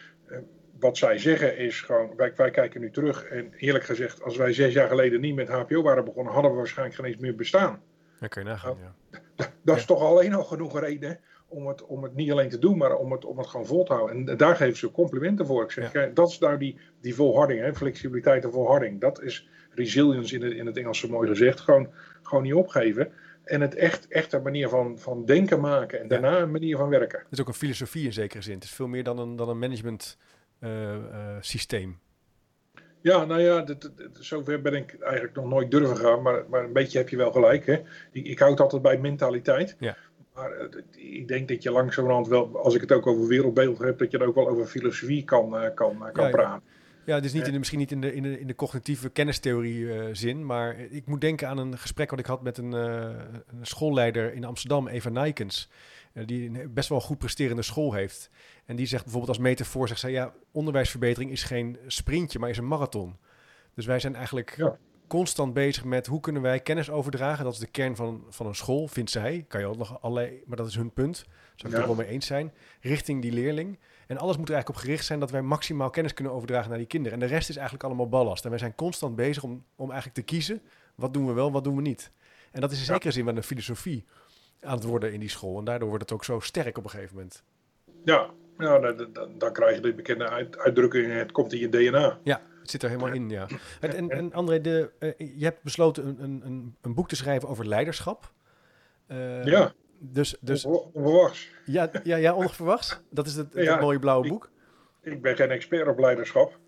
[0.80, 3.24] wat zij zeggen is gewoon, wij, wij, kijken nu terug.
[3.24, 6.56] En eerlijk gezegd, als wij zes jaar geleden niet met HPO waren begonnen, hadden we
[6.56, 7.82] waarschijnlijk geen eens meer bestaan.
[8.20, 8.92] Dat kun je nagaan, nou,
[9.38, 9.48] ja.
[9.64, 12.76] Dat is toch alleen al genoeg reden om het, om het niet alleen te doen,
[12.76, 14.28] maar om het, om het gewoon vol te houden.
[14.28, 15.62] En daar geven ze complimenten voor.
[15.62, 19.00] Ik zeg, kijk, dat is nou die, die volharding, hè, flexibiliteit en volharding.
[19.00, 21.60] Dat is resilience in het, in het Engels zo mooi gezegd.
[21.60, 21.88] Gewoon,
[22.22, 23.12] gewoon niet opgeven.
[23.44, 26.88] En het echt, echt een manier van, van denken maken en daarna een manier van
[26.88, 27.18] werken.
[27.18, 28.54] Het is ook een filosofie in zekere zin.
[28.54, 30.18] Het is veel meer dan een, dan een management
[30.58, 31.98] eh, eh, systeem.
[33.02, 33.64] Ja, nou ja,
[34.12, 37.32] zover ben ik eigenlijk nog nooit durven gaan, maar, maar een beetje heb je wel
[37.32, 37.66] gelijk.
[37.66, 37.82] Hè?
[38.12, 39.76] Ik, ik houd altijd bij mentaliteit.
[39.78, 39.96] Ja.
[40.34, 43.98] Maar uh, ik denk dat je langzamerhand wel, als ik het ook over wereldbeeld heb,
[43.98, 46.62] dat je er ook wel over filosofie kan, uh, kan, kan ja, praten.
[46.66, 49.78] Ja, dus niet in de, misschien niet in de, in de, in de cognitieve kennistheorie
[49.78, 53.42] uh, zin, maar ik moet denken aan een gesprek wat ik had met een, een
[53.62, 55.68] schoolleider in Amsterdam, Eva Nijkens.
[56.12, 58.30] Eh, die een best wel goed presterende school heeft.
[58.64, 62.58] En die zegt bijvoorbeeld als metafoor, zegt zij, ja, onderwijsverbetering is geen sprintje, maar is
[62.58, 63.16] een marathon.
[63.74, 64.72] Dus wij zijn eigenlijk
[65.06, 67.44] constant bezig met hoe kunnen wij kennis overdragen.
[67.44, 69.44] Dat is de kern van, van een school, vindt zij.
[69.48, 71.16] Kan je ook nog allerlei, maar dat is hun punt.
[71.54, 72.52] Zou ik het ook wel mee eens zijn.
[72.80, 73.78] Richting die leerling.
[74.10, 76.78] En alles moet er eigenlijk op gericht zijn dat wij maximaal kennis kunnen overdragen naar
[76.78, 77.20] die kinderen.
[77.20, 78.44] En de rest is eigenlijk allemaal ballast.
[78.44, 80.62] En wij zijn constant bezig om, om eigenlijk te kiezen.
[80.94, 82.10] Wat doen we wel, wat doen we niet?
[82.52, 84.04] En dat is in zekere zin wel een filosofie
[84.60, 85.58] aan het worden in die school.
[85.58, 87.42] En daardoor wordt het ook zo sterk op een gegeven moment.
[88.04, 92.18] Ja, ja dan, dan, dan krijg je de bekende uitdrukking, het komt in je DNA.
[92.22, 93.46] Ja, het zit er helemaal in, ja.
[93.80, 97.66] En, en, André, de, uh, je hebt besloten een, een, een boek te schrijven over
[97.66, 98.32] leiderschap.
[99.08, 101.48] Uh, ja, dus, dus, onverwachts.
[101.64, 103.00] Ja, ja, ja, onverwachts.
[103.10, 104.50] Dat is het, het mooie blauwe boek.
[105.02, 106.58] Ik ben geen expert op leiderschap.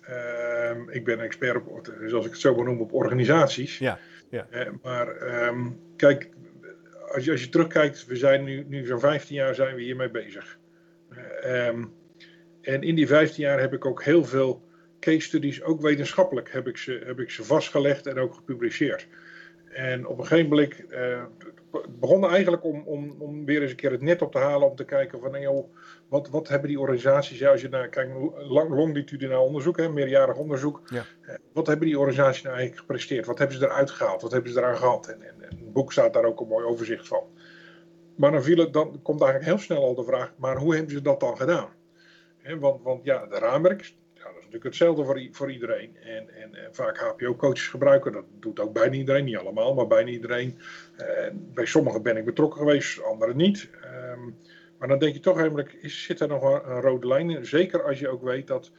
[0.00, 3.78] Ehm, ik ben expert op, zoals ik het zo maar noem, op organisaties.
[3.78, 3.98] Ja,
[4.30, 4.46] ja.
[4.82, 6.28] maar ehm, kijk,
[7.14, 10.10] als je, als je terugkijkt, we zijn nu, nu zo'n 15 jaar zijn we hiermee
[10.10, 10.58] bezig.
[11.40, 11.84] Ehm,
[12.60, 14.68] en in die 15 jaar heb ik ook heel veel
[15.00, 19.06] case studies, ook wetenschappelijk, heb ik ze, heb ik ze vastgelegd en ook gepubliceerd.
[19.74, 21.22] En op een gegeven moment uh,
[22.00, 24.76] begon eigenlijk om, om, om weer eens een keer het net op te halen om
[24.76, 25.74] te kijken van joh,
[26.08, 30.36] wat, wat hebben die organisaties, ja, als je naar kijkt, lang, longitudinaal onderzoek, hè, meerjarig
[30.36, 31.04] onderzoek, ja.
[31.22, 33.26] Eh, wat hebben die organisaties nou eigenlijk gepresteerd?
[33.26, 34.22] Wat hebben ze eruit gehaald?
[34.22, 35.06] Wat hebben ze eraan gehad?
[35.06, 37.22] En, en, en het boek staat daar ook een mooi overzicht van.
[38.16, 40.94] Maar dan, viel het, dan komt eigenlijk heel snel al de vraag, maar hoe hebben
[40.94, 41.68] ze dat dan gedaan?
[42.58, 43.94] want, want ja, de raamwerk,
[44.54, 45.96] natuurlijk hetzelfde voor, voor iedereen.
[45.96, 50.10] En, en, en vaak HBO-coaches gebruiken, dat doet ook bijna iedereen, niet allemaal, maar bijna
[50.10, 50.58] iedereen.
[51.32, 53.68] Bij sommigen ben ik betrokken geweest, anderen niet.
[53.82, 54.20] Ehm,
[54.78, 57.46] maar dan denk je toch eigenlijk, is, zit er nog een, rode lijn in?
[57.46, 58.70] Zeker als je ook weet dat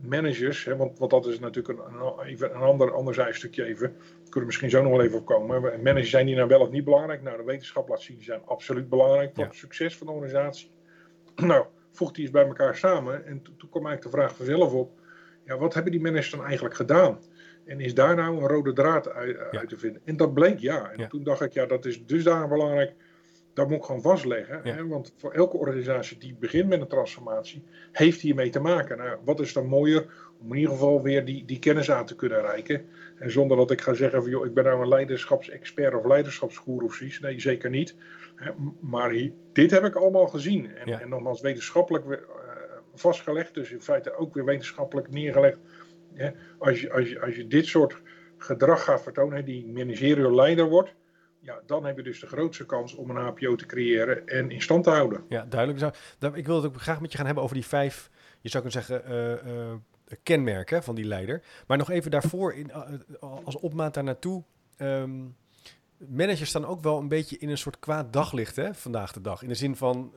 [0.00, 4.40] managers, hè, want, want dat is natuurlijk een, even een ander, ander zijstukje even, kunnen
[4.40, 5.62] we misschien zo nog wel even op komen.
[5.82, 7.22] Managers zijn die nou wel of niet belangrijk?
[7.22, 10.70] Nou, de wetenschap laat zien, die zijn absoluut belangrijk voor het succes van de organisatie.
[11.36, 14.99] nou, voegt die eens bij elkaar samen en toen kwam eigenlijk de vraag vanzelf op,
[15.50, 17.18] ja, wat hebben die managers dan eigenlijk gedaan?
[17.64, 20.02] En is daar nou een rode draad uit, uit te vinden?
[20.04, 20.90] En dat bleek ja.
[20.90, 22.94] En toen dacht ik, ja, dat is dusdanig belangrijk
[23.54, 24.60] dat moet ik gewoon vastleggen.
[24.62, 24.86] Hè?
[24.86, 28.98] Want voor elke organisatie die begint met een transformatie, heeft hiermee te maken.
[28.98, 30.06] Nou, wat is dan mooier
[30.40, 32.84] om in ieder geval weer die, die kennis aan te kunnen reiken.
[33.18, 36.82] En zonder dat ik ga zeggen van, joh, ik ben nou een leiderschapsexpert of leiderschapsgoer
[36.82, 37.20] of zoiets.
[37.20, 37.94] Nee, zeker niet.
[38.80, 40.76] Maar dit heb ik allemaal gezien.
[40.76, 42.16] En, en nogmaals wetenschappelijk uh,
[43.00, 43.54] vastgelegd.
[43.54, 45.58] Dus in feite ook weer wetenschappelijk neergelegd.
[46.58, 47.96] Als, je, als, je, als je dit soort
[48.36, 50.94] gedrag gaat vertonen, die managerial leider wordt
[51.40, 54.62] ja, dan heb je dus de grootste kans om een HPO te creëren en in
[54.62, 55.24] stand te houden.
[55.28, 55.96] Ja, duidelijk.
[56.34, 58.10] Ik wil het ook graag met je gaan hebben over die vijf,
[58.40, 59.72] je zou kunnen zeggen, uh, uh,
[60.22, 61.42] kenmerken van die leider.
[61.66, 64.44] Maar nog even daarvoor, in, uh, als opmaat daar naartoe.
[64.78, 65.36] Um,
[66.08, 69.42] managers staan ook wel een beetje in een soort kwaad daglicht hè, vandaag de dag.
[69.42, 70.12] In de zin van,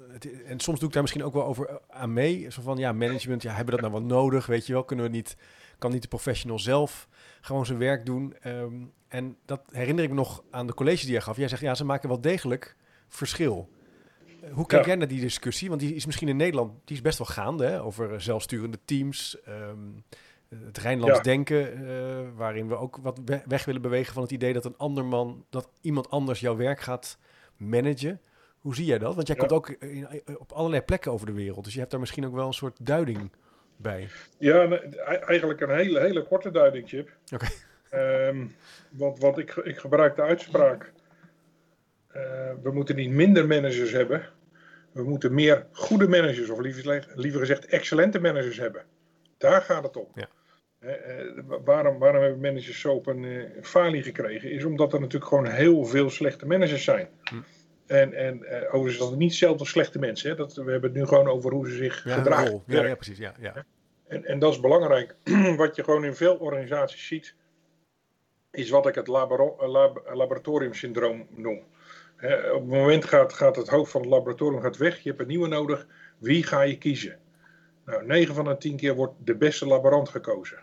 [0.45, 2.51] en soms doe ik daar misschien ook wel over aan mee.
[2.51, 4.45] Zo van, ja, management, ja, hebben we dat nou wel nodig?
[4.45, 5.35] Weet je wel, kunnen we niet,
[5.77, 7.07] kan niet de professional zelf
[7.41, 8.35] gewoon zijn werk doen?
[8.47, 11.37] Um, en dat herinner ik me nog aan de college die jij gaf.
[11.37, 12.75] Jij zegt, ja, ze maken wel degelijk
[13.07, 13.69] verschil.
[14.41, 15.69] Eh, hoe kijk jij naar die discussie?
[15.69, 17.81] Want die is misschien in Nederland die is best wel gaande hè?
[17.81, 20.03] over zelfsturende teams, um,
[20.65, 21.89] het Rijnlands denken, uh,
[22.35, 25.69] waarin we ook wat weg willen bewegen van het idee dat een ander man, dat
[25.81, 27.17] iemand anders jouw werk gaat
[27.57, 28.21] managen.
[28.59, 29.15] Hoe zie jij dat?
[29.15, 31.99] Want jij komt ook in, op allerlei plekken over de wereld, dus je hebt daar
[31.99, 33.31] misschien ook wel een soort duiding
[33.77, 34.07] bij.
[34.37, 37.09] Ja, eigenlijk een hele, hele korte duiding, Chip.
[37.33, 37.47] Oké.
[38.27, 38.55] Um,
[38.89, 40.91] want, want ik, ik gebruik de uitspraak:
[42.15, 42.21] uh,
[42.63, 44.29] we moeten niet minder managers hebben,
[44.91, 48.83] we moeten meer goede managers, of liever, liever gezegd excellente managers hebben.
[49.37, 50.07] Daar gaat het om.
[50.13, 50.27] Ja.
[50.85, 54.51] Uh, waarom, waarom hebben managers zo op een uh, falie gekregen?
[54.51, 57.09] Is omdat er natuurlijk gewoon heel veel slechte managers zijn.
[57.23, 57.35] Hm.
[57.85, 60.29] En, en uh, overigens dat niet zelden slechte mensen.
[60.29, 60.35] Hè?
[60.35, 62.63] Dat, we hebben het nu gewoon over hoe ze zich ja, gedragen.
[62.65, 63.17] Ja, ja, precies.
[63.17, 63.65] Ja, ja.
[64.07, 65.15] En, en dat is belangrijk.
[65.57, 67.35] Wat je gewoon in veel organisaties ziet
[68.51, 71.63] is wat ik het laboratoriumsyndroom noem.
[72.53, 75.27] op het moment gaat, gaat het hoofd van het laboratorium gaat weg, je hebt een
[75.27, 75.87] nieuwe nodig.
[76.17, 77.19] Wie ga je kiezen?
[77.85, 80.57] Nou, 9 van de 10 keer wordt de beste laborant gekozen.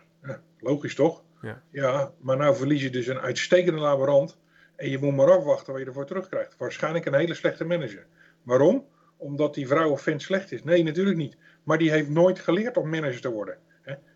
[0.61, 1.23] Logisch toch?
[1.41, 1.61] Ja.
[1.71, 4.37] ja, maar nou verlies je dus een uitstekende laborant
[4.75, 6.55] en je moet maar afwachten wat je ervoor terugkrijgt.
[6.57, 8.05] Waarschijnlijk een hele slechte manager.
[8.43, 8.85] Waarom?
[9.17, 10.63] Omdat die vrouw of vent slecht is?
[10.63, 11.37] Nee, natuurlijk niet.
[11.63, 13.57] Maar die heeft nooit geleerd om manager te worden.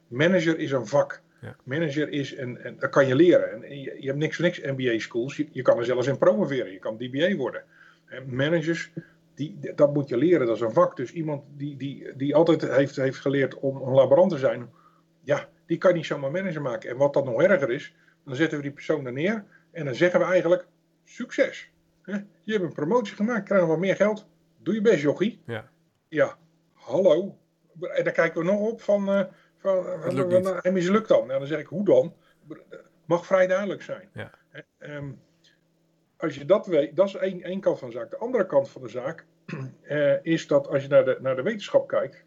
[0.08, 1.24] Manager is een vak.
[1.64, 3.64] Manager is, en, en dat kan je leren.
[3.64, 5.38] En je, je hebt niks voor niks MBA-schools.
[5.38, 6.72] Je, je, kan er zelfs in promoveren.
[6.72, 7.64] Je kan DBA worden.
[8.06, 8.92] En managers,
[9.36, 10.48] die, dat moet je leren.
[10.48, 10.96] Dat is een vak.
[10.96, 14.70] Dus iemand die, die, die altijd heeft, heeft geleerd om een laborant te zijn,
[15.24, 16.90] ja, die kan niet zomaar manager maken.
[16.90, 19.96] En wat dat nog erger is, dan zetten we die persoon er neer en dan
[19.96, 20.68] zeggen we eigenlijk:
[21.04, 21.72] succes.
[22.44, 24.28] Je hebt een promotie gemaakt, krijg wat meer geld.
[24.58, 25.42] Doe je best, jochie.
[25.46, 25.70] Ja,
[26.08, 26.38] ja
[26.74, 27.38] hallo.
[27.80, 29.10] En dan kijken we nog op van.
[29.10, 29.24] Uh,
[29.58, 29.86] van,
[30.62, 31.28] hij mislukt dan.
[31.28, 32.14] Nou, dan zeg ik, hoe dan?
[33.06, 34.10] Mag vrij duidelijk zijn.
[34.14, 34.32] Ja.
[34.80, 35.20] Um,
[36.18, 38.10] als je dat weet, dat is één, één kant van de zaak.
[38.10, 39.26] De andere kant van de zaak
[39.84, 42.24] uh, is dat als je naar de, naar de wetenschap kijkt,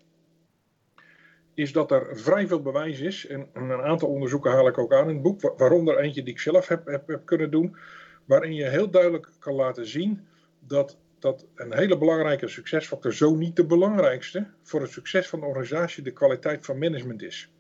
[1.59, 3.27] is dat er vrij veel bewijs is.
[3.27, 6.41] En een aantal onderzoeken haal ik ook aan in het boek, waaronder eentje die ik
[6.41, 7.77] zelf heb, heb, kunnen doen,
[8.25, 10.27] waarin je heel duidelijk kan laten zien
[10.61, 15.47] dat dat een hele belangrijke succesfactor, zo niet de belangrijkste, voor het succes van de
[15.47, 17.53] organisatie de kwaliteit van management is.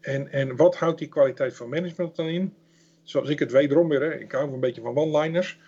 [0.00, 2.54] En, en wat houdt die kwaliteit van management dan in?
[3.02, 5.60] Zoals ik het wederom weer, ik hou een beetje van one-liners.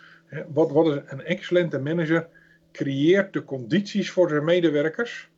[0.49, 2.29] Wat, wat is een excellente manager?
[2.73, 5.31] Creëert de condities voor zijn medewerkers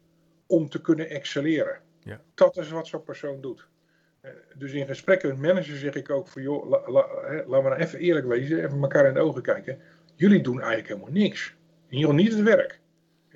[0.47, 1.81] om te kunnen excelleren.
[2.03, 2.21] Ja.
[2.35, 3.69] Dat is wat zo'n persoon doet.
[4.55, 7.07] Dus in gesprekken met managers zeg ik ook van joh, la, la,
[7.47, 9.79] laten we nou even eerlijk wezen, even elkaar in de ogen kijken.
[10.15, 11.55] Jullie doen eigenlijk helemaal niks.
[11.89, 12.81] In ieder geval niet het werk.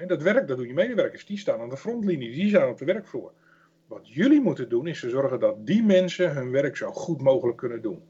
[0.06, 1.26] Dat werk, dat doen je medewerkers.
[1.26, 3.32] Die staan aan de frontlinie, die staan op de werkvloer.
[3.86, 7.58] Wat jullie moeten doen is te zorgen dat die mensen hun werk zo goed mogelijk
[7.58, 8.02] kunnen doen.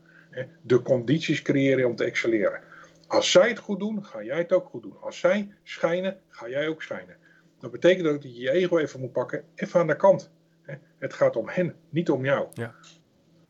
[0.62, 2.60] De condities creëren om te excelleren.
[3.06, 4.96] Als zij het goed doen, ga jij het ook goed doen.
[5.00, 7.16] Als zij schijnen, ga jij ook schijnen.
[7.58, 10.32] Dat betekent ook dat je je ego even moet pakken, even aan de kant.
[10.98, 12.46] Het gaat om hen, niet om jou.
[12.52, 12.74] Ja.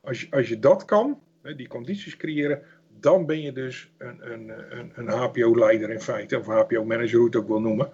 [0.01, 1.21] Als, je, als je dat kan,
[1.57, 2.63] die condities creëren,
[3.01, 7.25] dan ben je dus een, een, een, een HPO-leider in feite, of HPO-manager, hoe je
[7.25, 7.91] het ook wil noemen.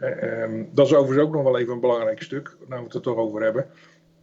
[0.00, 3.00] Um, dat is overigens ook nog wel even een belangrijk stuk, nou we het er
[3.00, 3.66] toch over hebben.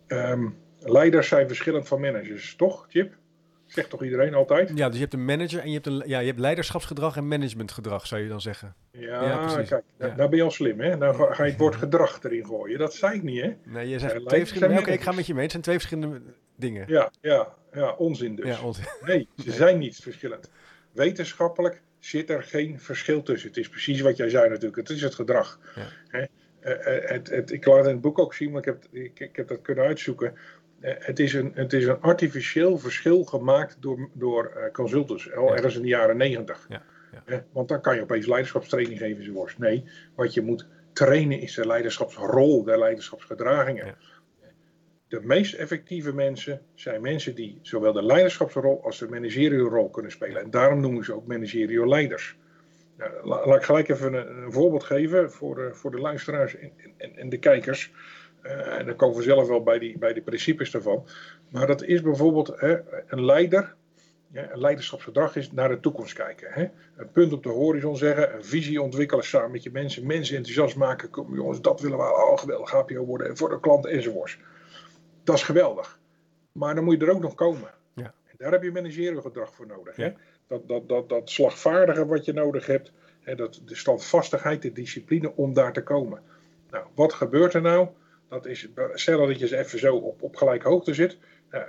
[0.08, 3.18] Um, leiders zijn verschillend van managers, toch, Chip?
[3.70, 4.72] Zegt toch iedereen altijd?
[4.76, 7.28] Ja, dus je hebt een manager en je hebt, een, ja, je hebt leiderschapsgedrag en
[7.28, 8.76] managementgedrag, zou je dan zeggen.
[8.92, 10.16] Ja, kijk, ja.
[10.16, 10.98] nou ben je al slim, hè?
[10.98, 12.80] Nou ga je het woord gedrag erin gooien.
[12.80, 13.56] Dat zei ik niet, hè?
[13.64, 14.80] Nee, je zegt twee verschillende...
[14.80, 15.42] Oké, ik ga met je mee.
[15.42, 16.22] Het zijn twee verschillende
[16.56, 16.86] dingen.
[16.88, 18.46] Ja, ja, ja onzin dus.
[18.46, 18.86] Ja, onzin.
[19.06, 20.52] Nee, ze zijn niet verschillend.
[20.92, 23.48] Wetenschappelijk zit er geen verschil tussen.
[23.48, 24.76] Het is precies wat jij zei natuurlijk.
[24.76, 25.60] Het is het gedrag.
[26.08, 26.26] Hè?
[26.64, 29.20] Uh, het, het, ik laat het in het boek ook zien, maar ik heb, ik,
[29.20, 30.34] ik heb dat kunnen uitzoeken.
[30.82, 35.56] Uh, het, is een, het is een artificieel verschil gemaakt door, door uh, consultants, al
[35.56, 36.66] ergens in de jaren negentig.
[36.70, 36.84] Ja.
[37.26, 37.46] Ja.
[37.52, 39.58] want dan kan je opeens leiderschapstraining geven enzovoorts.
[39.58, 39.84] Nee,
[40.16, 43.96] wat je moet trainen is de leiderschapsrol, de leiderschapsgedragingen
[45.10, 50.12] de meest effectieve mensen zijn mensen die zowel de leiderschapsrol als de managerial rol kunnen
[50.12, 50.42] spelen.
[50.42, 52.38] En daarom noemen ze ook managerial leiders.
[52.98, 56.72] Nou, laat ik gelijk even een, een voorbeeld geven voor de, voor de luisteraars en,
[56.98, 57.92] en, en de kijkers.
[58.44, 61.06] Uh, en dan komen we zelf wel bij, die, bij de principes daarvan.
[61.50, 63.76] Maar dat is bijvoorbeeld hè, een leider.
[64.32, 66.52] Ja, een leiderschapsgedrag is naar de toekomst kijken.
[66.52, 66.70] Hè?
[66.96, 70.76] Een punt op de horizon zeggen, een visie ontwikkelen samen met je mensen, mensen enthousiast
[70.76, 71.10] maken.
[71.10, 74.38] Kom, jongens, dat willen we al geweldig HPO worden voor de klant enzovoorts.
[75.24, 76.00] Dat is geweldig.
[76.52, 77.70] Maar dan moet je er ook nog komen.
[77.94, 78.14] Ja.
[78.28, 79.96] En daar heb je managerial gedrag voor nodig.
[79.96, 80.14] Hè?
[80.48, 82.92] Dat, dat, dat, dat slagvaardige wat je nodig hebt.
[83.20, 83.36] Hè?
[83.36, 86.22] Dat, de standvastigheid, de discipline om daar te komen.
[86.70, 87.88] Nou, wat gebeurt er nou?
[88.30, 91.18] Dat is, stel dat je eens even zo op, op gelijke hoogte zit.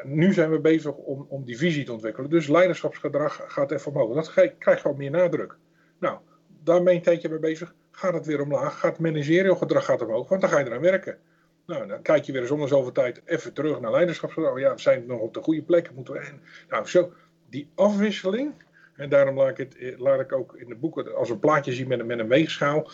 [0.03, 2.31] nu zijn we bezig om, om die visie te ontwikkelen.
[2.31, 4.15] Dus leiderschapsgedrag gaat even omhoog.
[4.15, 5.57] Dat krijgt gewoon meer nadruk.
[5.99, 6.19] Nou,
[6.63, 7.75] daar ben je een tijdje mee bezig.
[7.91, 8.79] Gaat het weer omlaag?
[8.79, 10.29] Gaat het managerial gedrag gaat omhoog?
[10.29, 11.19] Want dan ga je eraan werken.
[11.67, 14.37] Nou, dan kijk je weer zonder zoveel tijd even terug naar leiderschap.
[14.37, 15.91] Oh ja, we zijn nog op de goede plek.
[15.95, 16.33] Moeten we
[16.69, 17.13] Nou, zo,
[17.49, 18.53] die afwisseling.
[18.97, 21.73] En daarom laat ik, het, eh, laat ik ook in de boeken als een plaatje
[21.73, 22.91] zien met een, met een weegschaal.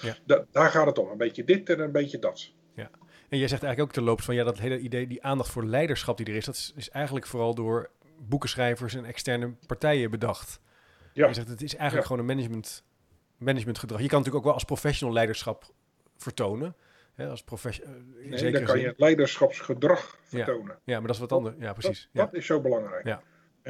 [0.50, 1.10] daar gaat het om.
[1.10, 2.52] Een beetje dit en een beetje dat.
[3.28, 6.16] En jij zegt eigenlijk ook terloops van ja, dat hele idee, die aandacht voor leiderschap
[6.16, 10.60] die er is, dat is, eigenlijk vooral door boekenschrijvers en externe partijen bedacht.
[11.12, 11.26] Ja.
[11.26, 12.84] Je zegt het is eigenlijk gewoon een management,
[13.36, 14.00] managementgedrag.
[14.00, 15.72] Je kan natuurlijk ook wel als professional leiderschap
[16.16, 16.76] vertonen
[17.24, 17.94] als professional.
[17.94, 20.78] Eh, nee, dan kan je leiderschapsgedrag vertonen.
[20.84, 21.54] Ja, maar dat is wat anders.
[21.58, 22.08] Ja, precies.
[22.12, 23.06] Dat, dat, is zo belangrijk.
[23.06, 23.22] Ja.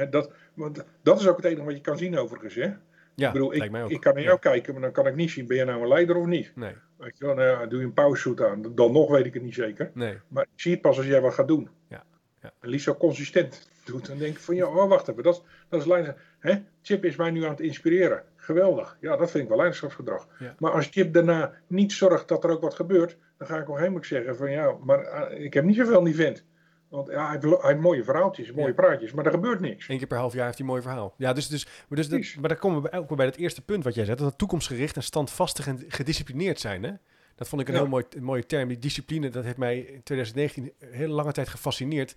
[0.05, 2.55] dat, want dat is ook het enige wat je kan zien overigens.
[2.55, 2.73] Hè?
[3.15, 5.47] Ja, ik bedoel, ik, ik kan naar jou kijken, maar dan kan ik niet zien,
[5.47, 6.55] ben je nou een leider of niet?
[6.55, 6.75] Nee.
[6.97, 9.43] Weet je wel, nou ja, doe je een pauzesuit aan, dan nog weet ik het
[9.43, 9.91] niet zeker.
[9.93, 10.17] Nee.
[10.27, 11.69] Maar ik zie het pas als jij wat gaat doen.
[11.87, 12.03] Ja.
[12.41, 12.53] ja.
[12.59, 15.81] En liefst zo consistent doet, dan denk ik van, ja, oh, wacht even, dat, dat
[15.81, 16.15] is leider.
[16.39, 16.55] Hè?
[16.81, 18.23] Chip is mij nu aan het inspireren.
[18.35, 18.97] Geweldig.
[19.01, 20.27] Ja, dat vind ik wel leiderschapsgedrag.
[20.59, 23.77] Maar als Chip daarna niet zorgt dat er ook wat gebeurt, dan ga ik ook
[23.77, 26.45] helemaal zeggen van ja, maar eh, ik heb niet zoveel aan die vent.
[26.89, 29.89] Want ja, hij heeft, hij heeft mooie verhaaltjes, mooie praatjes, maar er gebeurt niks.
[29.89, 31.13] Eén keer per half jaar heeft hij een mooi verhaal.
[31.17, 33.83] Ja, dus, dus, maar, dus dat, maar dan komen we ook bij het eerste punt
[33.83, 34.17] wat jij zegt.
[34.17, 36.83] Dat het toekomstgericht en standvastig en gedisciplineerd zijn.
[36.83, 36.91] Hè?
[37.35, 38.67] Dat vond ik een heel mooi, mooie term.
[38.67, 42.15] Die discipline, dat heeft mij in 2019 een hele lange tijd gefascineerd.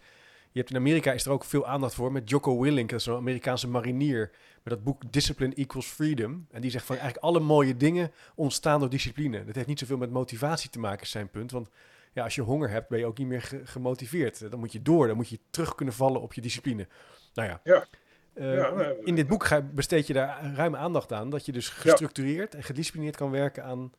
[0.52, 3.06] Je hebt in Amerika is er ook veel aandacht voor met Jocko Willink, dat is
[3.06, 4.30] een Amerikaanse marinier,
[4.62, 6.46] met dat boek Discipline Equals Freedom.
[6.50, 9.44] En die zegt van eigenlijk alle mooie dingen ontstaan door discipline.
[9.44, 11.50] Dat heeft niet zoveel met motivatie te maken, is zijn punt.
[11.50, 11.68] Want
[12.12, 14.50] ja, als je honger hebt, ben je ook niet meer gemotiveerd.
[14.50, 16.86] Dan moet je door, dan moet je terug kunnen vallen op je discipline.
[17.34, 17.60] Nou ja.
[17.64, 17.86] ja.
[18.34, 22.62] Uh, in dit boek besteed je daar ruime aandacht aan, dat je dus gestructureerd en
[22.62, 23.92] gedisciplineerd kan werken aan,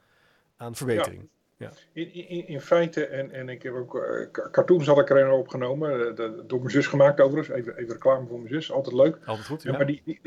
[0.57, 1.29] aan verbetering.
[1.57, 1.71] Ja.
[1.93, 5.99] In, in, in feite, en, en ik heb ook uh, cartoons had ik er opgenomen,
[5.99, 7.57] uh, door mijn zus gemaakt overigens.
[7.57, 9.17] Even, even reclame voor mijn zus, altijd leuk.
[9.25, 9.71] Altijd goed, ja.
[9.71, 10.19] maar die, die,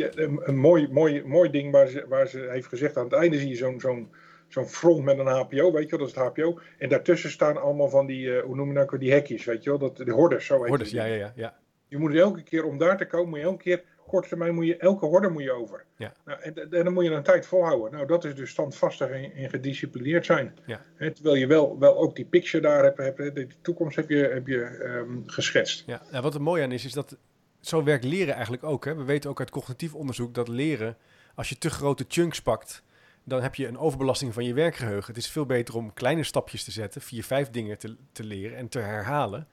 [0.48, 3.48] een mooi, mooi, mooi ding waar ze, waar ze heeft gezegd, aan het einde zie
[3.48, 4.12] je zo'n zo'n
[4.54, 6.60] zo'n front met een HPO, weet je wel, dat is het HPO.
[6.78, 9.70] En daartussen staan allemaal van die, uh, hoe noem je nou, die hekjes, weet je
[9.70, 11.56] wel, dat, de hordes, zo heet Hordes, ja, ja, ja.
[11.88, 14.66] Je moet elke keer, om daar te komen, moet je elke keer korte termijn moet
[14.66, 15.84] je elke horde moet je over.
[15.96, 16.12] Ja.
[16.24, 17.92] Nou, en, en, dan moet je een tijd volhouden.
[17.92, 20.58] Nou, dat is dus standvastig en, gedisciplineerd zijn.
[20.66, 20.80] Ja.
[20.98, 24.46] terwijl je wel, wel ook die picture daar hebt, hebt de toekomst heb je, heb
[24.46, 25.82] je um, geschetst.
[25.86, 27.16] Ja, nou, wat er mooi aan is, is dat
[27.60, 28.84] zo werkt leren eigenlijk ook.
[28.84, 28.94] Hè?
[28.94, 30.96] We weten ook uit cognitief onderzoek dat leren,
[31.34, 32.82] als je te grote chunks pakt,
[33.24, 35.06] dan heb je een overbelasting van je werkgeheugen.
[35.06, 38.56] Het is veel beter om kleine stapjes te zetten, vier, vijf dingen te, te leren
[38.56, 39.48] en te herhalen.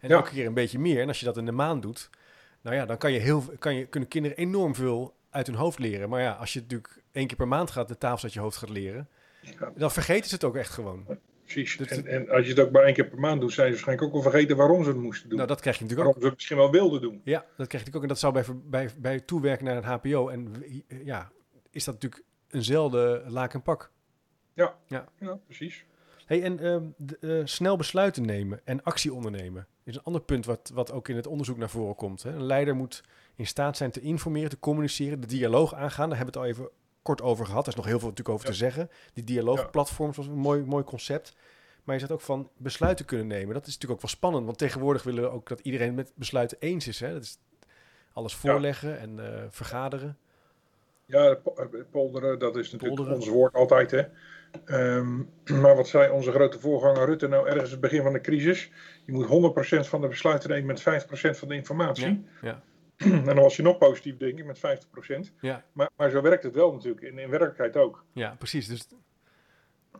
[0.00, 1.00] En elke keer een beetje meer.
[1.00, 2.10] En als je dat in de maand doet,
[2.60, 5.78] nou ja, dan kan je heel, kan je, kunnen kinderen enorm veel uit hun hoofd
[5.78, 6.08] leren.
[6.08, 8.56] Maar ja, als je natuurlijk één keer per maand gaat de tafels uit je hoofd
[8.56, 9.08] gaat leren,
[9.76, 11.06] dan vergeten ze het ook echt gewoon.
[11.46, 11.76] Precies.
[11.76, 14.08] En, en, als je het ook maar één keer per maand doet, zijn ze waarschijnlijk
[14.08, 15.36] ook wel vergeten waarom ze het moesten doen.
[15.36, 16.38] Nou, dat krijg je natuurlijk waarom ook.
[16.38, 17.20] Waarom ze het misschien wel wilden doen.
[17.24, 18.02] Ja, dat krijg je natuurlijk ook.
[18.02, 20.28] En dat zou bij, bij, bij toewerken naar een HBO.
[20.28, 20.64] En
[21.04, 21.30] ja,
[21.70, 23.90] is dat natuurlijk eenzelfde laak en pak.
[24.52, 25.08] Ja, ja.
[25.18, 25.84] ja precies.
[26.26, 30.46] Hey, en uh, de, uh, snel besluiten nemen en actie ondernemen is een ander punt
[30.46, 32.22] wat, wat ook in het onderzoek naar voren komt.
[32.22, 32.30] Hè.
[32.30, 33.02] Een leider moet
[33.34, 36.08] in staat zijn te informeren, te communiceren, de dialoog aangaan.
[36.08, 37.62] Daar hebben we het al even kort over gehad.
[37.62, 38.90] Er is nog heel veel natuurlijk over te zeggen.
[39.12, 41.36] Die dialoogplatforms was een mooi, mooi concept.
[41.84, 43.54] Maar je zegt ook van besluiten kunnen nemen.
[43.54, 44.44] Dat is natuurlijk ook wel spannend.
[44.44, 47.00] Want tegenwoordig willen we ook dat iedereen met besluiten eens is.
[47.00, 47.12] Hè?
[47.12, 47.38] Dat is
[48.12, 50.18] alles voorleggen en uh, vergaderen.
[51.06, 51.38] Ja,
[51.90, 53.20] polderen, dat is natuurlijk polderen.
[53.20, 53.90] ons woord altijd.
[53.90, 54.02] Hè?
[54.96, 55.30] Um,
[55.62, 58.70] maar wat zei onze grote voorganger Rutte nou ergens het begin van de crisis?
[59.04, 62.24] Je moet 100% van de besluiten nemen met 50% van de informatie.
[62.42, 62.62] Ja, ja.
[63.18, 64.60] en dan was je nog positief, denk ik, met 50%.
[65.40, 65.64] Ja.
[65.72, 68.04] Maar, maar zo werkt het wel natuurlijk, in, in werkelijkheid ook.
[68.12, 68.66] Ja, precies.
[68.66, 68.88] Dus...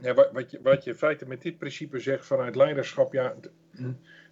[0.01, 3.35] Ja, wat, wat, je, wat je in feite met dit principe zegt vanuit leiderschap, ja,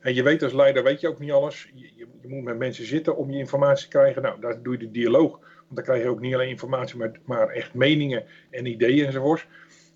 [0.00, 1.70] en je weet als leider, weet je ook niet alles.
[1.74, 4.22] Je, je, je, moet met mensen zitten om je informatie te krijgen.
[4.22, 5.40] Nou, daar doe je de dialoog.
[5.74, 9.46] Dan krijg je ook niet alleen informatie, maar, maar echt meningen en ideeën enzovoorts.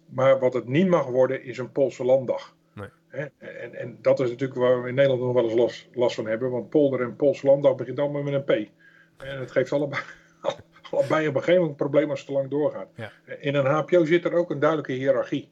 [0.07, 2.57] Maar wat het niet mag worden, is een Poolse landdag.
[3.11, 3.31] Nee.
[3.39, 6.51] En, en dat is natuurlijk waar we in Nederland nog wel eens last, van hebben.
[6.51, 8.71] Want polder en Poolse landdag begint allemaal met een P.
[9.17, 10.03] En het geeft allebei,
[10.91, 12.89] allebei op een gegeven moment een probleem als het te lang doorgaat.
[12.95, 13.13] Ja.
[13.39, 15.49] In een HPO zit er ook een duidelijke hiërarchie.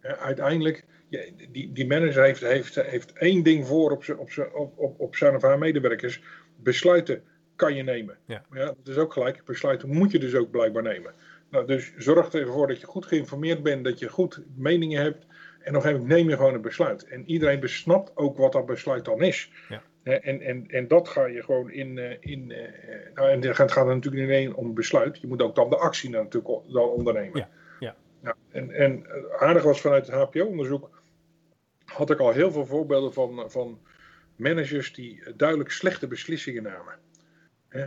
[0.00, 0.84] Uiteindelijk,
[1.50, 5.00] die, die manager heeft, heeft, heeft één ding voor op zijn, op, zijn, op, op,
[5.00, 6.22] op zijn of haar medewerkers.
[6.56, 7.22] Besluiten
[7.60, 8.16] kan je nemen.
[8.24, 8.42] Ja.
[8.48, 9.44] Maar ja, dat is ook gelijk.
[9.44, 11.12] Besluiten moet je dus ook blijkbaar nemen.
[11.50, 15.26] Nou, dus zorg ervoor dat je goed geïnformeerd bent, dat je goed meningen hebt.
[15.60, 17.04] En nog even neem je gewoon een besluit.
[17.04, 19.52] En iedereen besnapt ook wat dat besluit dan is.
[19.68, 19.82] Ja.
[20.02, 21.98] En, en, en dat ga je gewoon in.
[21.98, 25.20] Eh, in eh, nou, en het gaat er natuurlijk niet alleen om besluit.
[25.20, 27.38] Je moet ook dan de actie natuurlijk dan ondernemen.
[27.38, 27.48] Ja.
[27.80, 27.96] Ja.
[28.22, 29.06] ja en, en
[29.38, 31.02] aardig was vanuit het HPO-onderzoek.
[31.84, 33.78] had ik al heel veel voorbeelden van, van
[34.36, 36.98] managers die duidelijk slechte beslissingen namen.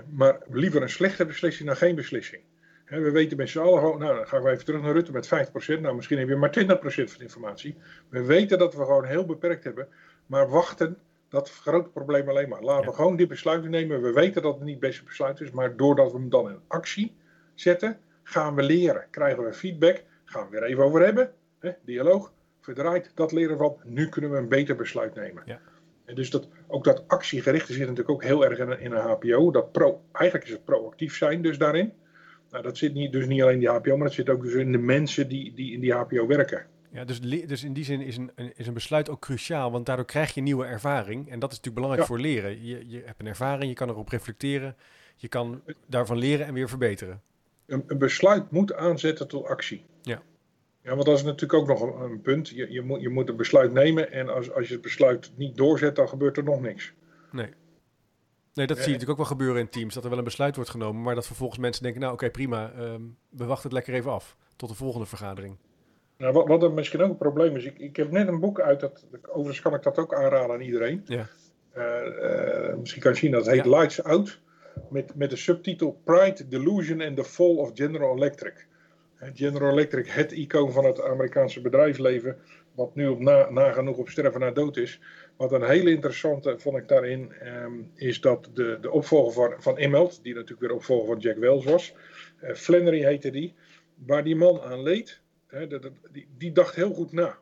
[0.09, 2.43] Maar liever een slechte beslissing dan geen beslissing
[3.01, 5.25] we weten met z'n allen nou dan gaan we even terug naar Rutte met
[5.77, 5.81] 50%.
[5.81, 7.75] Nou, misschien heb je maar 20% van de informatie.
[8.09, 9.87] We weten dat we gewoon heel beperkt hebben.
[10.25, 10.97] Maar wachten,
[11.29, 12.61] dat grote probleem alleen maar.
[12.61, 14.01] Laten we gewoon die besluiten nemen.
[14.01, 15.51] We weten dat het niet het beste besluit is.
[15.51, 17.15] Maar doordat we hem dan in actie
[17.53, 19.05] zetten, gaan we leren.
[19.09, 21.33] Krijgen we feedback, gaan we weer even over hebben.
[21.59, 23.77] Hè, dialoog, verdraaid, dat leren van.
[23.83, 25.43] Nu kunnen we een beter besluit nemen.
[25.45, 25.59] Ja.
[26.05, 29.01] En dus dat, ook dat actiegerichte zit natuurlijk ook heel erg in een, in een
[29.01, 29.51] HPO.
[29.51, 31.93] Dat pro, eigenlijk is het proactief zijn dus daarin.
[32.49, 34.53] Nou, dat zit niet, dus niet alleen in die HPO, maar dat zit ook dus
[34.53, 36.65] in de mensen die, die in die HPO werken.
[36.91, 40.05] Ja, dus, dus in die zin is een, is een besluit ook cruciaal, want daardoor
[40.05, 41.29] krijg je nieuwe ervaring.
[41.29, 42.65] En dat is natuurlijk belangrijk voor leren.
[42.65, 44.75] Je, je hebt een ervaring, je kan erop reflecteren,
[45.15, 47.21] je kan daarvan leren en weer verbeteren.
[47.65, 49.85] Een, een besluit moet aanzetten tot actie.
[50.83, 50.89] Ja.
[50.89, 52.49] Want dat is natuurlijk ook nog een, een punt.
[52.49, 55.57] Je, je, moet, je moet een besluit nemen en als, als je het besluit niet
[55.57, 56.93] doorzet, dan gebeurt er nog niks.
[57.31, 57.49] Nee.
[58.53, 59.93] Nee, dat zie je natuurlijk ook wel gebeuren in teams.
[59.93, 62.73] Dat er wel een besluit wordt genomen, maar dat vervolgens mensen denken, nou oké, prima,
[62.79, 65.57] um, we wachten het lekker even af tot de volgende vergadering.
[66.17, 68.59] Nou, wat, wat er misschien ook een probleem is, ik, ik heb net een boek
[68.59, 71.01] uit, dat, overigens kan ik dat ook aanraden aan iedereen.
[71.05, 71.27] Ja.
[71.77, 71.85] Uh,
[72.69, 74.39] uh, misschien kan je zien, dat heet Lights Out,
[74.89, 78.67] met, met de subtitel Pride, Delusion and the Fall of General Electric.
[79.33, 82.37] General Electric, het icoon van het Amerikaanse bedrijfsleven,
[82.75, 84.99] wat nu op na, nagenoeg op sterven na dood is.
[85.37, 87.31] Wat een hele interessante vond ik daarin,
[87.63, 91.37] um, is dat de, de opvolger van, van Immelt, die natuurlijk weer opvolger van Jack
[91.37, 91.93] Wells was,
[92.43, 93.53] uh, Flannery heette die,
[93.95, 95.21] waar die man aan leed,
[96.11, 97.37] die, die dacht heel goed na.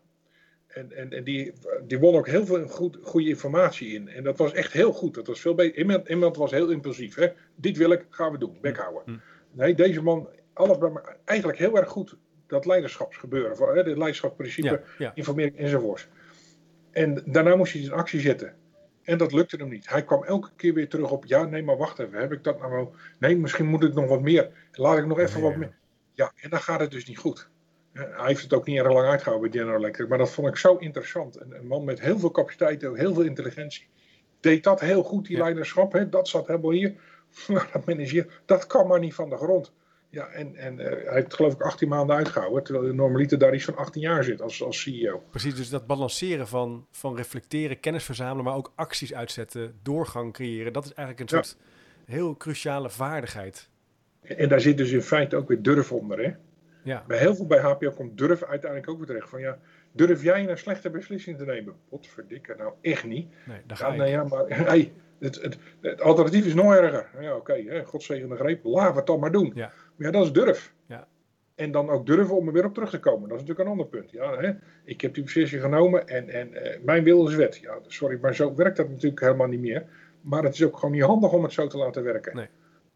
[0.67, 1.53] En, en, en die,
[1.87, 4.07] die won ook heel veel goed, goede informatie in.
[4.07, 5.13] En dat was echt heel goed.
[5.13, 5.77] Dat was veel beter.
[5.77, 7.15] Immelt, Immelt was heel impulsief.
[7.15, 7.27] Hè?
[7.55, 8.57] Dit wil ik, gaan we doen.
[8.61, 9.03] Bekhouden.
[9.05, 9.21] Mm.
[9.51, 12.17] Nee, deze man, alles bij me, eigenlijk heel erg goed.
[12.47, 16.07] Dat leiderschapsgebeuren, het leiderschapsprincipe, ja, informering enzovoorts.
[16.91, 18.55] En daarna moest hij in actie zetten.
[19.03, 19.89] En dat lukte hem niet.
[19.89, 22.19] Hij kwam elke keer weer terug op: ja, nee, maar wacht even.
[22.19, 22.95] Heb ik dat nou wel?
[23.19, 24.49] Nee, misschien moet ik nog wat meer.
[24.71, 25.75] Laat ik nog even wat meer.
[26.13, 27.49] Ja, en dan gaat het dus niet goed.
[27.93, 30.09] Hij heeft het ook niet erg lang uitgehouden bij General Electric.
[30.09, 31.41] Maar dat vond ik zo interessant.
[31.41, 33.87] Een, een man met heel veel capaciteit, heel veel intelligentie.
[34.39, 35.91] Deed dat heel goed, die leiderschap.
[35.91, 36.09] Hè?
[36.09, 36.95] Dat zat helemaal hier.
[37.73, 39.73] dat manager, dat kan maar niet van de grond.
[40.11, 43.53] Ja, en, en uh, hij heeft geloof ik 18 maanden uitgehouden, terwijl de normaliter daar
[43.53, 45.23] iets van 18 jaar zit als, als CEO.
[45.29, 50.73] Precies, dus dat balanceren van, van reflecteren, kennis verzamelen, maar ook acties uitzetten, doorgang creëren,
[50.73, 51.57] dat is eigenlijk een soort
[52.05, 53.69] heel cruciale vaardigheid.
[54.21, 56.31] En daar zit dus in feite ook weer durf onder, hè?
[56.83, 57.03] Ja.
[57.07, 59.29] Bij heel veel bij HPO komt durf uiteindelijk ook weer terecht.
[59.29, 59.57] Van ja,
[59.91, 61.75] Durf jij een slechte beslissing te nemen?
[61.89, 63.29] Wat verdikken, nou echt niet.
[63.45, 64.07] Nee, daar ga ik.
[64.07, 67.09] ja, maar hey, het, het, het alternatief is nog erger.
[67.19, 69.51] Ja, oké, hè, godzegende greep, laten we het dan maar doen.
[69.55, 69.71] Ja.
[70.01, 70.73] Maar ja, dat is durf.
[70.85, 71.07] Ja.
[71.55, 73.29] En dan ook durven om er weer op terug te komen.
[73.29, 74.11] Dat is natuurlijk een ander punt.
[74.11, 74.51] Ja, hè.
[74.83, 77.55] Ik heb die beslissing genomen en, en eh, mijn wil is wet.
[77.55, 79.85] Ja, sorry, maar zo werkt dat natuurlijk helemaal niet meer.
[80.21, 82.35] Maar het is ook gewoon niet handig om het zo te laten werken.
[82.35, 82.47] Nee.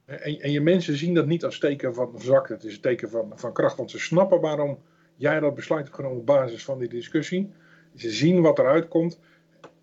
[0.05, 2.53] En, en je mensen zien dat niet als teken van zwakte.
[2.53, 3.77] Het is een teken van, van kracht.
[3.77, 4.79] Want ze snappen waarom
[5.15, 7.51] jij dat besluit hebt genomen op basis van die discussie.
[7.95, 9.19] Ze zien wat eruit komt.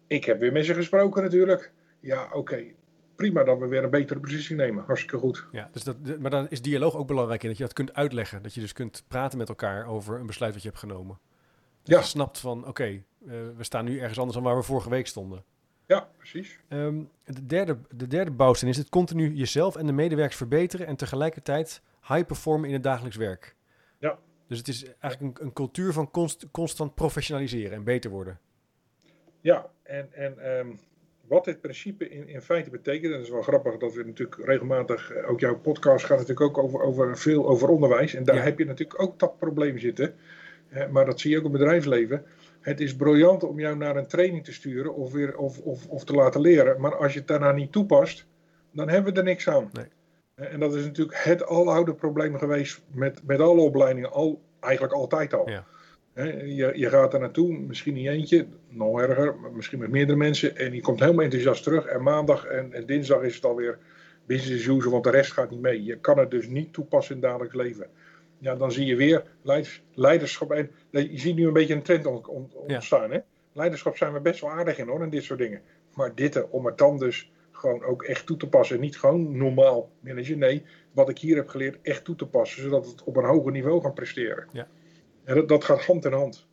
[0.07, 1.73] Ik heb weer met ze gesproken natuurlijk.
[2.01, 2.65] Ja, oké.
[3.17, 4.85] Prima dat we weer een betere beslissing nemen.
[4.85, 5.47] Hartstikke goed.
[5.53, 8.43] Ja, dus dat, maar dan is dialoog ook belangrijk in dat je dat kunt uitleggen.
[8.43, 11.19] Dat je dus kunt praten met elkaar over een besluit wat je hebt genomen.
[11.83, 11.99] Dat Ja.
[11.99, 13.03] je snapt van, oké, eh,
[13.57, 15.45] we staan nu ergens anders dan waar we vorige week stonden.
[15.87, 16.59] Ja, precies.
[16.69, 20.97] Ehm, de, derde, de derde bouwsteen is het continu jezelf en de medewerkers verbeteren en
[20.97, 23.57] tegelijkertijd high performen in het dagelijks werk.
[23.99, 24.19] Ja.
[24.47, 28.39] Dus het is eigenlijk een, een cultuur van const- constant professionaliseren en beter worden.
[29.41, 30.69] Ja, en, en ehm,
[31.33, 34.45] wat dit principe in, in feite betekent, en dat is wel grappig dat we natuurlijk
[34.45, 38.15] regelmatig, eh, ook jouw podcast gaat natuurlijk ook over, over veel over onderwijs.
[38.15, 38.43] En daar Ja.
[38.43, 40.15] heb je natuurlijk ook dat probleem zitten.
[40.69, 42.25] Eh, maar dat zie je ook in het bedrijfsleven.
[42.61, 46.05] Het is briljant om jou naar een training te sturen of, weer, of, of, of
[46.05, 46.81] te laten leren.
[46.81, 48.27] Maar als je het daarna niet toepast,
[48.73, 49.71] dan hebben we er niks aan.
[49.73, 49.87] Nee.
[50.49, 55.35] En dat is natuurlijk het aloude probleem geweest met, met alle opleidingen, al, eigenlijk altijd
[55.35, 55.49] al.
[55.49, 55.65] Ja.
[56.15, 60.57] Je, je gaat er naartoe, misschien niet eentje, nog erger, misschien met meerdere mensen.
[60.57, 61.87] En je komt helemaal enthousiast terug.
[61.87, 63.79] En maandag en, en dinsdag is het alweer
[64.27, 65.85] business as usual, want de rest gaat niet mee.
[65.85, 67.87] Je kan het dus niet toepassen in het dagelijks leven.
[68.39, 70.53] Ja, dan zie je weer leiders- leiderschap.
[70.53, 72.11] En je ziet nu een beetje een trend Ja.
[72.53, 73.11] ontstaan.
[73.11, 73.19] Hè?
[73.53, 75.61] Leiderschap zijn we best wel aardig in hoor, en dit soort dingen.
[75.95, 78.77] Maar dit, om het dan dus gewoon ook echt toe te passen.
[78.77, 80.39] En niet gewoon normaal managen.
[80.39, 82.63] Nee, wat ik hier heb geleerd echt toe te passen.
[82.63, 84.49] Zodat het op een hoger niveau gaan presteren.
[84.53, 84.69] Ja.
[85.25, 86.47] En dat, dat gaat hand in hand.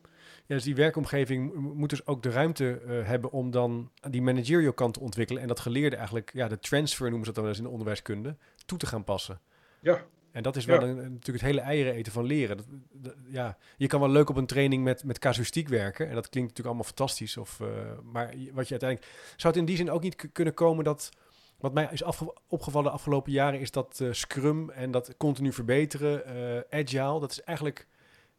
[0.46, 4.72] Ja, dus die werkomgeving moet dus ook de ruimte eh, hebben om dan die managerial
[4.72, 7.52] kant te ontwikkelen en dat geleerde eigenlijk, ja, de transfer noemen ze dat dan wel
[7.52, 9.40] eens in de onderwijskunde, toe te gaan passen.
[9.80, 10.04] Ja.
[10.32, 10.86] En dat is wel Ja.
[10.86, 12.56] een, natuurlijk het hele eieren eten van leren.
[12.56, 16.08] Dat, dat- ja, je kan wel leuk op een training met, met casuïstiek werken.
[16.08, 17.36] En dat klinkt natuurlijk allemaal fantastisch.
[17.36, 17.66] Of, eh,
[18.12, 19.04] maar wat je uiteindelijk...
[19.36, 21.10] Zou het in die zin ook niet kunnen komen dat...
[21.58, 25.52] Wat mij is afge- opgevallen de afgelopen jaren is dat eh, Scrum en dat continu
[25.52, 26.24] verbeteren,
[26.70, 27.86] Agile, dat is eigenlijk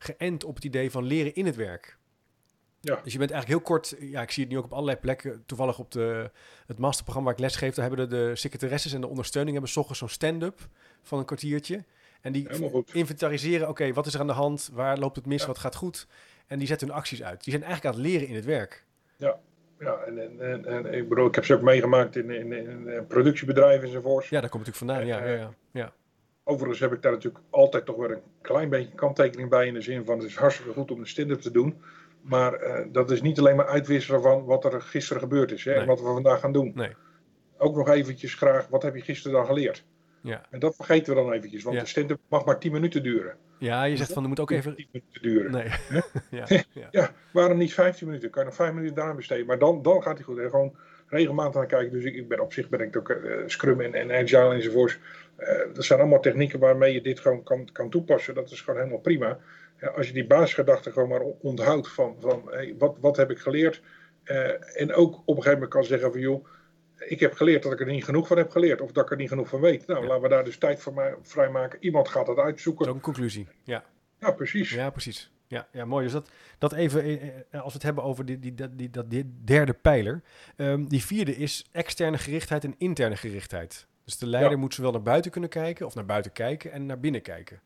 [0.03, 1.97] geënt op het idee van leren in het werk.
[2.79, 2.99] Ja.
[3.03, 5.43] Dus je bent eigenlijk heel kort, ja, ik zie het nu ook op allerlei plekken.
[5.45, 6.31] Toevallig op de,
[6.65, 9.75] het masterprogramma waar ik les geef, daar hebben de, de secretaresses en de ondersteuning hebben
[9.75, 10.67] ochtends zo'n stand-up
[11.01, 11.83] van een kwartiertje.
[12.21, 12.47] En die
[12.93, 14.69] inventariseren, oké, wat is er aan de hand?
[14.73, 15.41] Waar loopt het mis?
[15.41, 15.47] Ja.
[15.47, 16.07] Wat gaat goed?
[16.47, 17.43] En die zetten hun acties uit.
[17.43, 18.85] Die zijn eigenlijk aan het leren in het werk.
[19.17, 23.05] Ja, en, en, en, en ik bedoel, ik heb ze ook meegemaakt in, in, in,
[23.07, 24.29] productiebedrijven enzovoorts.
[24.29, 25.25] Ja, daar komt het natuurlijk vandaan.
[25.25, 25.53] Ja, ja, ja.
[25.71, 25.93] ja.
[26.43, 29.67] Overigens heb ik daar natuurlijk altijd toch weer een klein beetje kanttekening bij.
[29.67, 31.81] In de zin van het is hartstikke goed om een stand-up te doen.
[32.21, 35.65] Maar eh, dat is niet alleen maar uitwisselen van wat er gisteren gebeurd is.
[35.65, 35.79] Hè, Nee.
[35.81, 36.71] En wat we vandaag gaan doen.
[36.75, 36.95] Nee.
[37.57, 39.83] Ook nog eventjes graag, wat heb je gisteren dan geleerd?
[40.21, 40.45] Ja.
[40.49, 41.63] En dat vergeten we dan eventjes.
[41.63, 41.81] Want Ja.
[41.81, 43.35] de stand-up mag maar 10 minuten duren.
[43.59, 44.75] ja, je zegt van, er moet ook even...
[44.75, 45.51] 10 minuten duren.
[45.51, 45.67] Nee.
[46.39, 46.45] ja,
[46.81, 46.87] ja.
[46.91, 48.29] Ja, waarom niet 15 minuten?
[48.29, 49.45] Kan je nog 5 minuten daaraan besteden.
[49.45, 50.37] Maar dan, dan gaat hij goed.
[50.37, 50.75] En gewoon
[51.07, 51.91] regelmatig aan kijken.
[51.91, 54.99] Dus ik, ik ben op zich ben ik ook eh, Scrum en, en Agile enzovoorts.
[55.41, 58.35] Eh dat zijn allemaal technieken waarmee je dit gewoon kan, kan toepassen.
[58.35, 59.37] Dat is gewoon helemaal prima.
[59.95, 63.81] Als je die basisgedachte gewoon maar onthoudt van, van hey, wat, wat heb ik geleerd.
[64.23, 66.45] Eh, en ook op een gegeven moment kan zeggen van joh,
[66.97, 68.81] ik heb geleerd dat ik er niet genoeg van heb geleerd.
[68.81, 69.87] Of dat ik er niet genoeg van weet.
[69.87, 70.07] Nou, Ja.
[70.07, 71.83] laten we daar dus tijd voor mij vrijmaken.
[71.83, 72.87] Iemand gaat dat uitzoeken.
[72.87, 73.47] een conclusie.
[73.63, 73.83] Ja.
[74.19, 74.71] Ja, precies.
[74.73, 75.31] Ja, precies.
[75.47, 76.03] Ja, ja mooi.
[76.03, 78.89] Dus dat, dat even, eh, eh, als we het hebben over die, die, dat, die,
[78.89, 80.21] dat die derde pijler.
[80.55, 83.87] Ehm, die vierde is externe gerichtheid en interne gerichtheid.
[84.05, 84.57] Dus de leider Ja.
[84.57, 87.61] moet zowel naar buiten kunnen kijken, of naar buiten kijken en naar binnen kijken.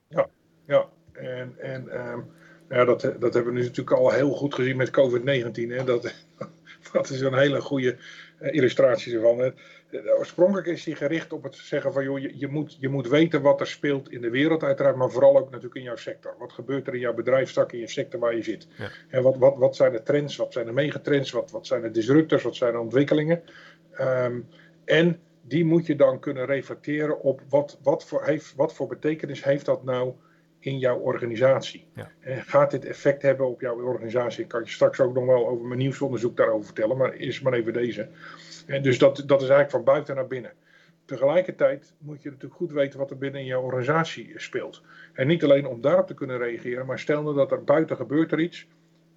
[0.68, 2.20] Ja, en, en ehm,
[2.70, 5.68] ja, dat, dat hebben we nu natuurlijk al heel goed gezien met COVID-19.
[5.68, 5.84] hè.
[5.84, 6.14] Dat,
[6.94, 7.98] dat is een hele goede
[8.40, 9.38] eh, illustratie ervan.
[9.40, 9.46] hè.
[9.92, 13.08] Eh, Oorspronkelijk is hij gericht op het zeggen van, joh, je, je, moet, je moet
[13.08, 16.36] weten wat er speelt in de wereld uiteraard, maar vooral ook natuurlijk in jouw sector.
[16.40, 18.68] Wat gebeurt er in jouw bedrijfstak, in je sector waar je zit?
[18.78, 18.90] Ja.
[19.10, 21.92] En wat, wat, wat zijn de trends, wat zijn de megatrends, wat, wat zijn de
[21.92, 23.44] disruptors, wat zijn de ontwikkelingen?
[23.92, 24.40] Ehm,
[24.86, 29.44] en die moet je dan kunnen reflecteren op wat, wat, voor, heeft, wat voor betekenis
[29.44, 30.14] heeft dat nou
[30.60, 31.88] in jouw organisatie.
[31.96, 32.12] Ja.
[32.20, 34.44] En gaat dit effect hebben op jouw organisatie?
[34.44, 37.54] Ik kan je straks ook nog wel over mijn nieuwsonderzoek daarover vertellen, maar eerst maar
[37.54, 38.10] even deze.
[38.68, 40.54] En dus dat, dat is eigenlijk van buiten naar binnen.
[41.06, 44.82] Tegelijkertijd moet je natuurlijk goed weten wat er binnen in jouw organisatie speelt.
[45.14, 48.32] En niet alleen om daarop te kunnen reageren, maar stel nou dat er buiten gebeurt
[48.32, 48.68] er iets.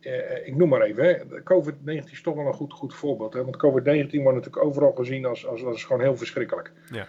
[0.01, 1.43] Eh, ik noem maar even, hè.
[1.43, 3.33] COVID-19 is toch wel een goed, goed voorbeeld.
[3.33, 3.45] Hè?
[3.45, 6.73] Want COVID-19 wordt natuurlijk overal gezien als, als, als gewoon heel verschrikkelijk.
[6.93, 7.07] Ja.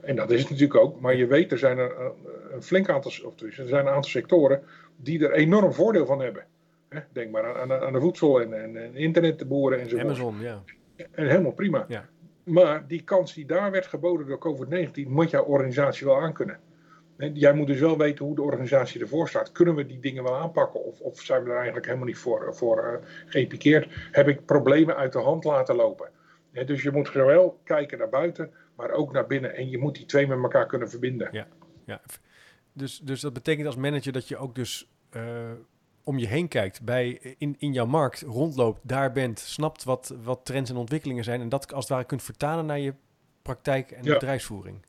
[0.00, 1.00] En dat is het natuurlijk ook.
[1.00, 2.12] Maar je weet, er zijn er
[2.52, 4.62] een, flink aantal, of er zijn een aantal sectoren
[4.96, 6.44] die er enorm voordeel van hebben.
[6.88, 7.00] Hè?
[7.12, 10.04] Denk maar aan, aan, de voedsel en, en, en internetboeren enzovoort.
[10.04, 10.62] Amazon, ja.
[11.10, 11.84] En helemaal prima.
[11.88, 12.08] Ja.
[12.44, 16.58] Maar die kans die daar werd geboden door COVID-19, moet jouw organisatie wel aankunnen.
[17.16, 19.52] Jij moet dus wel weten hoe de organisatie ervoor staat.
[19.52, 20.84] Kunnen we die dingen wel aanpakken?
[20.84, 23.86] Of, of zijn we er eigenlijk helemaal niet voor, voor uh, geëpikeerd?
[24.10, 26.10] Heb ik problemen uit de hand laten lopen?
[26.66, 29.56] dus je moet zowel kijken naar buiten, maar ook naar binnen.
[29.56, 31.28] En je moet die twee met elkaar kunnen verbinden.
[31.32, 31.46] Ja,
[31.86, 32.00] ja.
[32.72, 35.50] Dus, dus dat betekent als manager dat je ook dus uh,
[36.04, 40.44] om je heen kijkt, bij, in, in jouw markt rondloopt, daar bent, snapt wat, wat
[40.44, 42.94] trends en ontwikkelingen zijn en dat als het ware kunt vertalen naar je
[43.42, 44.12] praktijk en ja.
[44.12, 44.82] bedrijfsvoering.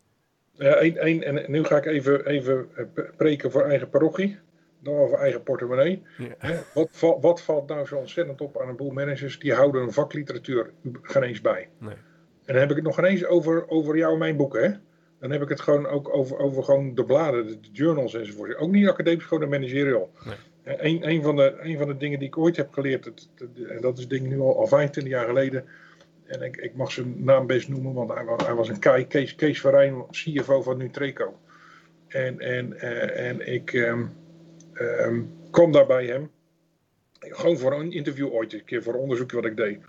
[0.58, 2.86] Ja, één, één, en nu ga ik even, even eh,
[3.18, 4.40] preken voor eigen parochie,
[4.80, 6.04] dan over eigen portemonnee.
[6.18, 6.64] Ja.
[6.74, 9.40] Wat, wat valt nou zo ontzettend op aan een boel managers?
[9.40, 11.70] Die houden een vakliteratuur geen eens bij.
[11.78, 11.96] Nee.
[12.46, 14.72] En dan heb ik het nog geen eens over, over jou en mijn boeken, hè?
[15.20, 18.56] Dan heb ik het gewoon ook over, over gewoon de bladen, de, journals enzovoort.
[18.56, 20.12] Ook niet academisch, gewoon de managerial.
[20.26, 20.36] Nee.
[20.78, 23.30] Een, een, van de, een van de dingen die ik ooit heb geleerd, het,
[23.70, 25.66] en dat is ding nu al, al 25 jaar geleden.
[26.26, 29.08] En ik, ik mag zijn naam best noemen, want hij was, hij was een kei,
[29.08, 31.40] Kees, Kees Verijn, CFO van Nutreco.
[32.08, 34.12] En, en, uh, en ik um,
[35.52, 36.32] kwam daar bij hem,
[37.20, 39.80] gewoon voor een interview ooit, een keer voor een onderzoekje wat ik deed.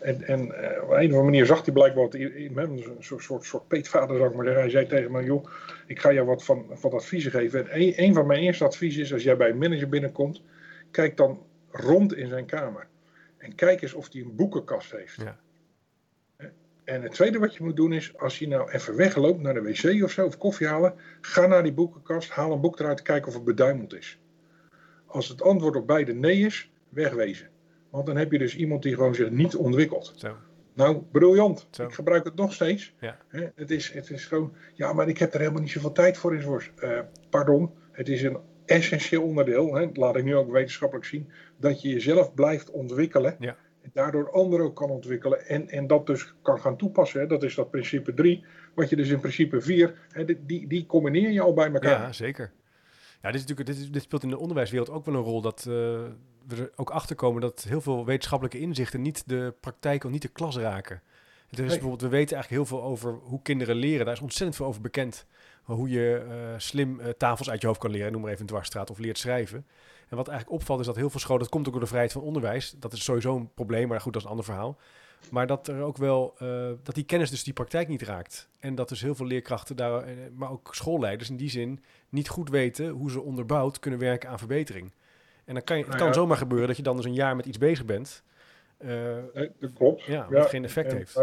[0.00, 2.96] En, en uh, op een of andere manier zag hij blijkbaar wat in hem, een
[2.98, 4.62] soort, soort, soort peetvader zou ik maar zeggen.
[4.62, 5.46] Hij zei tegen mij, joh,
[5.86, 7.68] ik ga jou wat van, van adviezen geven.
[7.68, 10.42] En een, een van mijn eerste adviezen is, als jij bij een manager binnenkomt,
[10.90, 12.86] kijk dan rond in zijn kamer.
[13.38, 15.16] En kijk eens of hij een boekenkast heeft.
[15.16, 15.38] Ja.
[16.84, 19.62] En het tweede wat je moet doen is, als je nou even wegloopt naar de
[19.62, 23.26] wc of zo, of koffie halen, ga naar die boekenkast, haal een boek eruit kijk
[23.26, 24.18] of het beduimeld is.
[25.06, 27.48] Als het antwoord op beide nee is, wegwezen.
[27.90, 30.12] Want dan heb je dus iemand die gewoon zich niet ontwikkelt.
[30.16, 30.36] Zo.
[30.74, 31.68] Nou, briljant.
[31.70, 31.84] Zo.
[31.84, 32.94] Ik gebruik het nog steeds.
[33.00, 33.18] Ja.
[33.54, 36.34] Het, is, het is gewoon, ja, maar ik heb er helemaal niet zoveel tijd voor
[36.34, 36.60] in.
[36.82, 37.00] Uh,
[37.30, 41.88] pardon, het is een essentieel onderdeel, hè, laat ik nu ook wetenschappelijk zien, dat je
[41.88, 43.36] jezelf blijft ontwikkelen.
[43.38, 43.56] Ja.
[43.92, 47.20] Daardoor anderen ook kan ontwikkelen en, en dat dus kan gaan toepassen.
[47.20, 47.26] Hè.
[47.26, 48.44] Dat is dat principe 3.
[48.74, 49.94] Wat je dus in principe 4,
[50.46, 52.00] die, die combineer je al bij elkaar.
[52.00, 52.52] Ja, zeker.
[53.22, 55.40] Ja, dit, is natuurlijk, dit, is, dit speelt in de onderwijswereld ook wel een rol
[55.40, 55.74] dat uh,
[56.46, 60.22] we er ook achter komen dat heel veel wetenschappelijke inzichten niet de praktijk of niet
[60.22, 61.02] de klas raken.
[61.50, 61.68] Het is Nee.
[61.68, 64.04] bijvoorbeeld, we weten eigenlijk heel veel over hoe kinderen leren.
[64.04, 65.26] Daar is ontzettend veel over bekend.
[65.62, 68.48] Hoe je eh, slim eh, tafels uit je hoofd kan leren, noem maar even een
[68.48, 69.66] dwarsstraat, of leert schrijven.
[70.10, 72.12] En wat eigenlijk opvalt is dat heel veel scholen, dat komt ook door de vrijheid
[72.12, 72.74] van onderwijs.
[72.78, 74.78] Dat is sowieso een probleem, maar goed, dat is een ander verhaal.
[75.30, 78.48] Maar dat er ook wel, eh, dat die kennis dus die praktijk niet raakt.
[78.58, 82.28] En dat dus heel veel leerkrachten daar, eh, maar ook schoolleiders in die zin, niet
[82.28, 84.92] goed weten hoe ze onderbouwd kunnen werken aan verbetering.
[85.44, 86.20] En dan kan je, het Nou kan ja.
[86.20, 88.22] zomaar gebeuren dat je dan dus een jaar met iets bezig bent.
[88.78, 88.88] eh,
[89.34, 90.02] Nee, dat klopt.
[90.02, 91.20] Ja, wat geen effect en, heeft.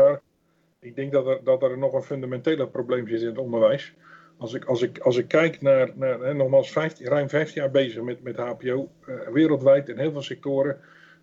[0.79, 3.93] ik denk dat er, dat er nog een fundamenteler probleem zit in het onderwijs.
[4.37, 7.71] Als ik, als ik, als ik kijk naar, naar hè, nogmaals, 15, ruim 15 jaar
[7.71, 10.77] bezig met, met HPO, eh, wereldwijd in heel veel sectoren.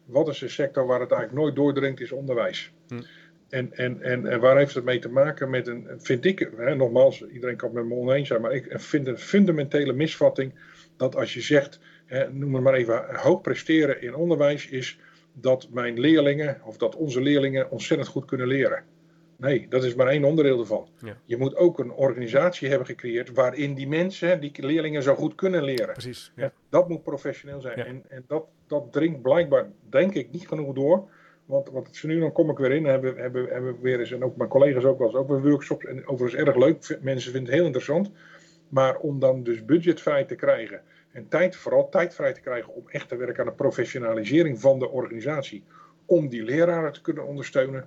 [0.05, 2.73] Wat is de sector waar het eigenlijk nooit doordringt, is onderwijs.
[2.89, 3.01] Hm.
[3.49, 6.75] En, en, en, en waar heeft het mee te maken met een, vind ik, hè,
[6.75, 10.55] nogmaals, iedereen kan het met me oneens zijn, maar ik vind een fundamentele misvatting
[10.97, 14.99] dat als je zegt, hè, noem het maar even, hoog presteren in onderwijs is
[15.33, 18.85] dat mijn leerlingen of dat onze leerlingen ontzettend goed kunnen leren.
[19.37, 20.89] Nee, dat is maar één onderdeel ervan.
[20.99, 21.17] Ja.
[21.25, 25.65] Je moet ook een organisatie hebben gecreëerd waarin die mensen, die leerlingen zo goed kunnen
[25.65, 25.93] leren.
[25.93, 26.33] precies.
[26.37, 26.53] Ja.
[26.69, 27.79] Dat moet professioneel zijn.
[27.79, 27.85] Ja.
[27.85, 31.09] En, en dat, dat dringt blijkbaar, denk ik, niet genoeg door.
[31.45, 34.25] Want wat nu, dan kom ik weer in, hebben, hebben, hebben we weer eens, en
[34.25, 35.85] ook mijn collega's ook wel eens, ook weer workshops.
[35.85, 38.11] En overigens erg leuk, mensen vinden het heel interessant.
[38.69, 40.81] Maar om dan dus budgetvrij te krijgen
[41.15, 44.79] en tijd, vooral tijd vrij te krijgen om echt te werken aan de professionalisering van
[44.79, 45.65] de organisatie.
[46.07, 47.85] Om die leraren te kunnen ondersteunen,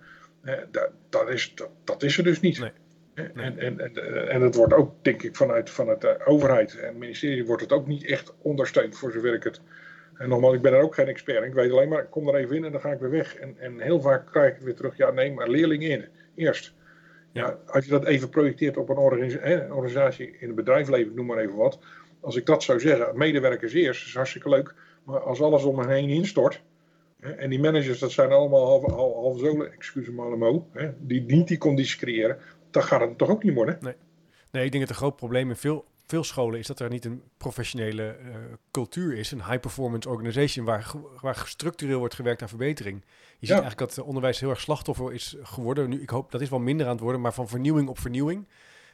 [0.71, 2.59] dat, dat, is, dat, dat is er dus niet.
[2.59, 2.71] Nee.
[3.13, 6.87] Eh, En, en, en, en het wordt ook, denk ik, vanuit, vanuit de overheid en
[6.87, 9.61] het ministerie wordt het ook niet echt ondersteund voor zover ik het.
[10.17, 11.47] En nogmaals, ik ben er ook geen expert in.
[11.47, 13.35] Ik weet alleen maar, ik kom er even in en dan ga ik weer weg.
[13.35, 16.05] En, en heel vaak krijg ik het weer terug, ja nee, maar leerlingen in.
[16.35, 16.73] Eerst.
[17.31, 18.97] Ja, als je dat even projecteert op een,
[19.71, 21.79] organisatie in het bedrijfsleven, noem maar even wat.
[22.19, 24.73] Als ik dat zou zeggen, medewerkers eerst, is hartstikke leuk.
[25.03, 26.61] Maar als alles om me heen instort.
[27.37, 31.47] En die managers, dat zijn allemaal half, half zolen, excuse me allemaal, hè, die niet
[31.47, 32.37] die condities creëren.
[32.71, 33.77] Dan gaat het toch ook niet worden.
[34.51, 37.05] Nee, ik denk dat een groot probleem in veel, veel scholen is dat er niet
[37.05, 38.35] een professionele eh,
[38.71, 43.01] cultuur is, een high-performance organization waar, waar structureel wordt gewerkt aan verbetering.
[43.05, 43.07] Je
[43.45, 43.61] ziet Ja.
[43.61, 45.89] eigenlijk dat eh, onderwijs heel erg slachtoffer is geworden.
[45.89, 48.37] Nu, ik hoop dat is wel minder aan het worden, maar van vernieuwing op vernieuwing.
[48.39, 48.47] En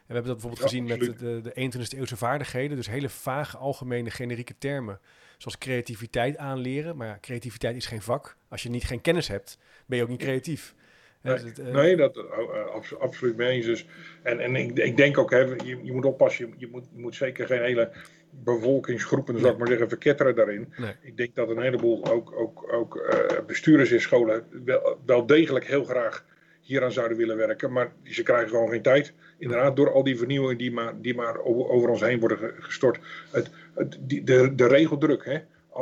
[0.07, 3.57] we hebben dat bijvoorbeeld Ja, gezien met de, de 21e eeuwse vaardigheden, dus hele vage,
[3.57, 4.99] algemene, generieke termen,
[5.43, 6.95] zoals creativiteit aanleren.
[6.95, 8.37] Maar ja, creativiteit is geen vak.
[8.49, 10.75] Als je niet geen kennis hebt, ben je ook niet creatief.
[11.21, 13.65] Nee, dus het, eh, nee, dat eh, abso- absoluut mee eens.
[13.65, 13.85] Dus.
[14.21, 17.01] En, en ik, ik denk ook, hè, je, je moet oppassen, je, je, moet, je
[17.01, 17.91] moet zeker geen hele
[18.29, 20.73] bevolkingsgroepen, zou ik maar zeggen, verketteren daarin.
[21.01, 25.65] Ik denk dat een heleboel ook, ook, ook uh, bestuurders in scholen wel, wel degelijk
[25.67, 26.25] heel graag
[26.64, 27.72] hieraan zouden willen werken.
[27.72, 29.14] Maar ze krijgen gewoon geen tijd.
[29.38, 32.99] Inderdaad, door al die vernieuwingen die maar, die maar over ons heen worden gestort.
[33.32, 35.39] Het, het, die, de, de regeldruk, hè?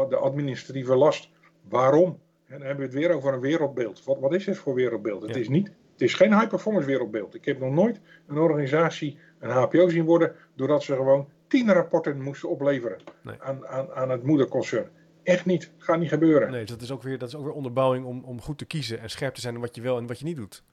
[0.09, 1.29] de administratieve last.
[1.69, 2.19] Waarom?
[2.47, 4.03] En dan hebben we het weer over een wereldbeeld.
[4.03, 5.21] Wat, wat is het voor wereldbeeld?
[5.21, 7.35] Het, is niet, het is geen high-performance wereldbeeld.
[7.35, 12.21] Ik heb nog nooit een organisatie een HPO zien worden doordat ze gewoon tien rapporten
[12.21, 12.97] moesten opleveren
[13.39, 14.89] aan, aan, aan het moederconcern.
[15.23, 15.71] Echt niet.
[15.77, 16.51] Gaat niet gebeuren.
[16.51, 18.99] Nee, dat is ook weer, dat is ook weer onderbouwing om, om goed te kiezen
[18.99, 20.63] en scherp te zijn in wat je wel en wat je niet doet.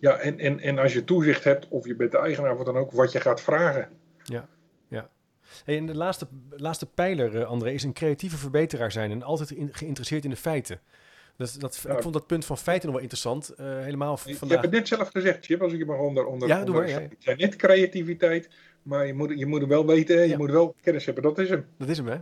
[0.00, 2.76] Ja, en, en, en als je toezicht hebt, of je bent de eigenaar, wat dan
[2.76, 3.88] ook, wat je gaat vragen.
[4.24, 4.48] Ja,
[4.88, 5.10] ja.
[5.64, 9.54] Hey, en de laatste, laatste pijler, uh, André, is een creatieve verbeteraar zijn en altijd
[9.70, 10.80] geïnteresseerd in de feiten.
[11.36, 13.54] Dat, dat, ik vond dat punt van feiten nog wel interessant.
[13.60, 14.40] Uh, helemaal vandaag.
[14.40, 16.26] Je hebt het net zelf gezegd, Chip, als ik je mag onder...
[16.26, 16.88] onder ja, doe maar.
[16.88, 16.98] Ja.
[16.98, 18.48] Ik zei net creativiteit,
[18.82, 21.22] maar je moet, je moet hem wel weten, je moet wel kennis hebben.
[21.22, 21.66] Dat is hem.
[21.78, 22.18] Dat is hem, hè?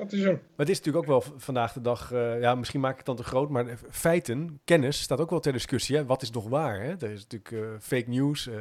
[0.00, 0.32] Dat is hem.
[0.32, 3.06] Maar het is natuurlijk ook wel vandaag de dag, uh, ja, misschien maak ik het
[3.06, 5.96] dan te groot, maar feiten, kennis staat ook wel ter discussie.
[5.96, 6.04] Hè?
[6.04, 6.80] Wat is nog waar?
[6.80, 6.90] Hè?
[6.90, 8.54] Er is natuurlijk uh, fake news, uh,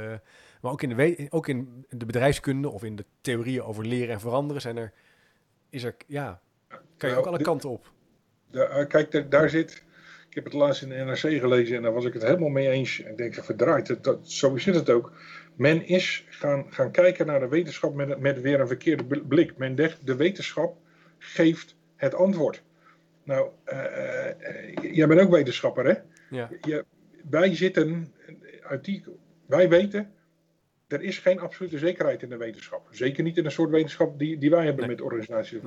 [0.62, 4.20] maar ook in, de ook in de bedrijfskunde of in de theorieën over leren en
[4.20, 4.94] veranderen zijn er,
[5.70, 7.92] is er, ja, kan je nou, ook alle kanten op.
[8.52, 9.84] De, kijk, daar zit,
[10.30, 12.70] ik heb het laatst in de NRC gelezen en daar was ik het helemaal mee
[12.70, 13.00] eens.
[13.00, 15.12] Ik denk, verdraaid, dat, zo zit het ook.
[15.56, 19.58] Men is gaan, gaan kijken naar de wetenschap met, met weer een verkeerde blik.
[19.58, 20.78] Men denkt, de wetenschap
[21.20, 22.64] geeft het antwoord.
[23.24, 25.94] Nou, uh, jij bent ook wetenschapper, hè?
[26.30, 26.50] Ja.
[26.62, 26.86] Je,
[27.30, 28.14] wij zitten
[28.62, 29.04] uit die.
[29.46, 30.14] Wij weten,
[30.88, 32.88] er is geen absolute zekerheid in de wetenschap.
[32.92, 35.62] Zeker niet in een soort wetenschap die, die wij hebben met organisatie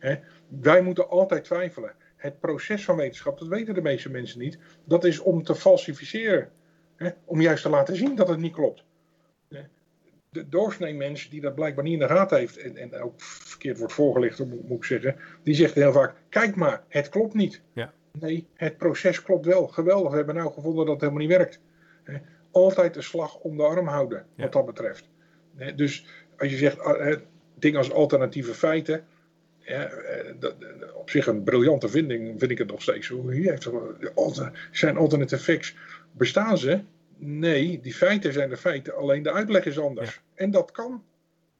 [0.00, 0.20] nee.
[0.48, 1.92] Wij moeten altijd twijfelen.
[2.16, 6.50] Het proces van wetenschap, dat weten de meeste mensen niet, dat is om te falsificeren.
[6.96, 7.10] Hè?
[7.24, 8.84] Om juist te laten zien dat het niet klopt
[10.34, 13.78] de doorsnee mens die dat blijkbaar niet in de gaten heeft en, en ook verkeerd
[13.78, 17.60] wordt voorgelicht, moet, ik zeggen, die zegt heel vaak: kijk maar, het klopt niet.
[17.72, 17.92] Ja.
[18.20, 19.66] Nee, het proces klopt wel.
[19.66, 21.60] Geweldig, we hebben nou gevonden dat het helemaal niet werkt.
[22.50, 25.08] Altijd de slag om de arm houden, wat dat betreft.
[25.76, 26.06] Dus
[26.38, 27.16] als je zegt ah,
[27.58, 29.04] dingen als alternatieve feiten,
[29.58, 30.54] ja, eh, dat,
[30.94, 33.08] op zich een briljante vinding, vind ik het nog steeds.
[33.08, 33.70] Hier heeft
[34.70, 35.76] zijn alternatieve facts.
[36.12, 36.80] Bestaan ze?
[37.16, 40.20] Nee, die feiten zijn de feiten, alleen de uitleg is anders.
[40.34, 41.04] En dat kan.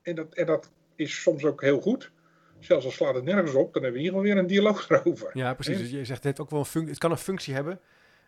[0.03, 2.13] En dat, en dat is soms ook heel goed.
[2.59, 5.31] Zelfs al slaat het nergens op, dan hebben we hier weer een dialoog erover.
[5.33, 5.79] Ja, precies.
[5.79, 6.91] Dus je zegt het ook wel een functie.
[6.91, 7.81] Het kan een functie hebben.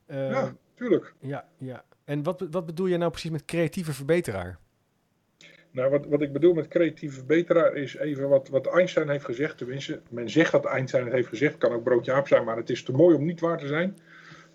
[0.06, 1.14] Uh, ja, tuurlijk.
[1.20, 1.84] Ja, ja.
[2.04, 4.58] En wat, wat bedoel je nou precies met creatieve verbeteraar?
[5.70, 9.58] Nou, wat, wat ik bedoel met creatieve verbeteraar is even wat, wat Einstein heeft gezegd.
[9.58, 11.56] Tenminste, men zegt dat Einstein het heeft gezegd.
[11.56, 13.98] Kan ook broodje aap zijn, maar het is te mooi om niet waar te zijn.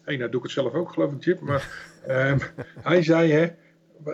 [0.04, 1.40] Hé, nou doe ik het zelf ook, geloof ik, Chip.
[1.40, 2.40] Maar um,
[2.82, 3.48] hij zei, hè,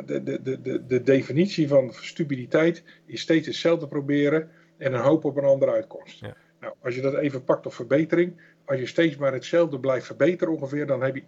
[0.05, 5.37] de, de, de, de definitie van stupiditeit is steeds hetzelfde proberen en een hoop op
[5.37, 6.19] een andere uitkomst.
[6.19, 6.35] Ja.
[6.59, 10.53] Nou, als je dat even pakt op verbetering, als je steeds maar hetzelfde blijft verbeteren
[10.53, 11.23] ongeveer, dan heb je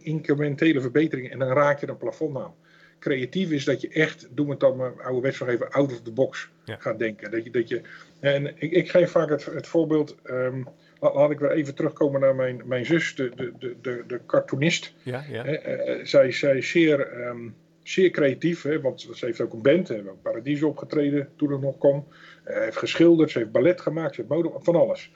[0.00, 2.54] incrementele verbeteringen en dan raak je een plafond aan.
[2.98, 6.02] Creatief is dat je echt, doen we het dan maar ouderwets nog even out of
[6.02, 7.30] the box gaat denken.
[7.30, 7.80] Dat je, dat je,
[8.20, 10.68] en ik, ik geef vaak het, het voorbeeld, um,
[11.00, 14.94] laat ik weer even terugkomen naar mijn, mijn zus, de, de, de, de, cartoonist.
[15.02, 15.46] Ja, ja.
[15.46, 19.86] Uh, zij, zij is zeer, um, zeer creatief, hè, want ze heeft ook een band,
[19.86, 22.04] ze heeft ook Paradies opgetreden toen het nog kon.
[22.48, 25.12] Uh, heeft geschilderd, ze heeft ballet gemaakt, ze heeft mode, van alles.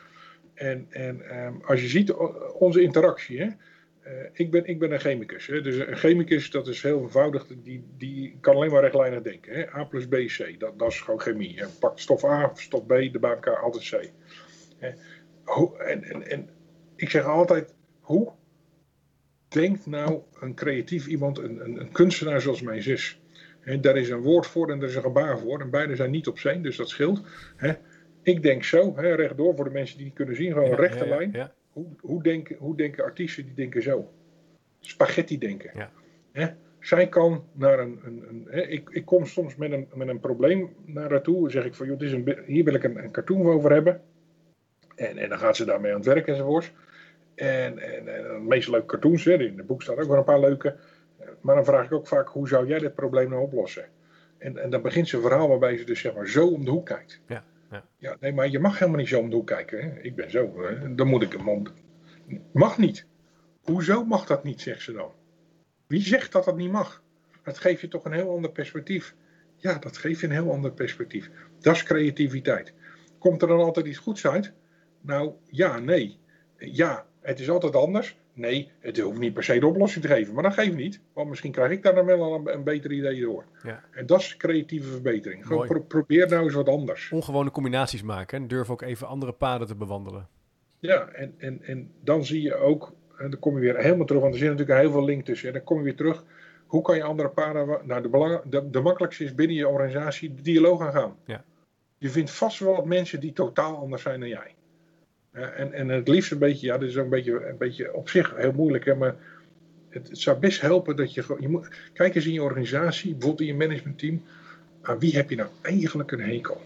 [0.55, 2.13] En, en um, als je ziet
[2.59, 5.47] onze interactie, hè, uh, ik, ben, ik ben een chemicus.
[5.47, 9.55] Hè, dus een chemicus, dat is heel eenvoudig, die, die kan alleen maar rechtlijnig denken.
[9.55, 9.75] Hè.
[9.75, 11.59] A plus B, C, dat, dat is gewoon chemie.
[11.59, 11.67] Hè.
[11.81, 14.11] Pak stof A, stof B, de bij elkaar altijd C.
[14.79, 14.91] Hè
[15.79, 16.49] en, en, en
[16.97, 18.33] ik zeg altijd, hoe
[19.49, 23.21] denkt nou een creatief iemand, een, een, een kunstenaar zoals mijn zus?
[23.61, 25.61] He, daar is een woord voor en er is een gebaar voor.
[25.61, 27.23] En beide zijn niet op zijn, dus dat scheelt.
[28.23, 31.07] ik denk zo, he, rechtdoor voor de mensen die het kunnen zien, gewoon een rechte
[31.07, 31.51] lijn.
[31.71, 34.11] Hoe, hoe, denken, hoe denken artiesten die denken zo?
[34.81, 35.71] Spaghetti denken.
[36.81, 38.01] zij kan naar een.
[38.05, 41.41] een, een ik, ik kom soms met een, met een probleem naar haar toe.
[41.41, 43.73] Dan zeg ik van, joh, dit is een, hier wil ik een, een cartoon over
[43.73, 44.01] hebben.
[44.95, 46.73] En, en dan gaat ze daarmee aan het werk enzovoort.
[47.35, 50.25] En, en, en de meest leuke cartoons, hè, in het boek staan ook wel een
[50.25, 50.77] paar leuke.
[51.41, 53.85] Maar dan vraag ik ook vaak, hoe zou jij dit probleem nou oplossen?
[54.39, 56.71] En, en dan begint ze een verhaal waarbij ze dus zeg maar zo om de
[56.71, 57.21] hoek kijkt.
[57.27, 57.85] Ja, ja.
[57.99, 59.83] ja nee, maar je mag helemaal niet zo om de hoek kijken.
[59.83, 60.01] Hè?
[60.01, 60.95] Ik ben zo, hè?
[60.95, 61.67] dan moet ik hem om...
[62.53, 63.07] Mag niet.
[63.63, 65.13] Hoezo mag dat niet, zegt ze dan.
[65.87, 67.03] Wie zegt dat dat niet mag?
[67.43, 69.15] Dat geeft je toch een heel ander perspectief.
[69.57, 71.31] Ja, dat geeft je een heel ander perspectief.
[71.61, 72.73] Dat is creativiteit.
[73.19, 74.53] Komt er dan altijd iets goeds uit?
[75.07, 76.19] Nou, ja, nee.
[76.59, 78.17] Ja, het is altijd anders.
[78.33, 80.35] Nee, het hoeft niet per se de oplossing te geven.
[80.35, 81.01] Maar dat geeft niet.
[81.13, 83.45] Want misschien krijg ik daar dan wel een, een beter idee door.
[83.63, 83.85] Ja.
[83.91, 85.47] En dat is creatieve verbetering.
[85.47, 87.11] Gewoon probeer nou eens wat anders.
[87.11, 88.39] Ongewone combinaties maken.
[88.39, 90.29] En durf ook even andere paden te bewandelen.
[90.79, 92.93] Ja, en, en, en dan zie je ook...
[93.19, 94.23] En dan kom je weer helemaal terug.
[94.23, 95.49] Want er zit natuurlijk heel veel link tussen.
[95.49, 96.25] En dan kom je weer terug.
[96.67, 97.81] Hoe kan je andere paden...
[97.87, 101.17] Nou, de, belang, de, de makkelijkste is binnen je organisatie de dialoog aangaan.
[101.25, 101.45] Ja.
[101.99, 104.55] Je vindt vast wel wat mensen die totaal anders zijn dan jij
[105.35, 108.09] en, en het liefst een beetje, ja, dit is ook een beetje, een beetje op
[108.09, 109.17] zich heel moeilijk, hè, maar
[109.89, 113.41] het, het zou best helpen dat je, je moet, kijk eens in je organisatie, bijvoorbeeld
[113.41, 114.23] in je managementteam,
[114.83, 116.61] aan wie heb je nou eigenlijk een hekel?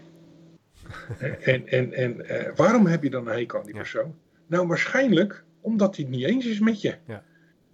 [1.41, 4.15] en en, en uh, waarom heb je dan een hekel aan die persoon?
[4.47, 6.95] Nou, waarschijnlijk omdat hij het niet eens is met je.
[7.07, 7.25] Ja.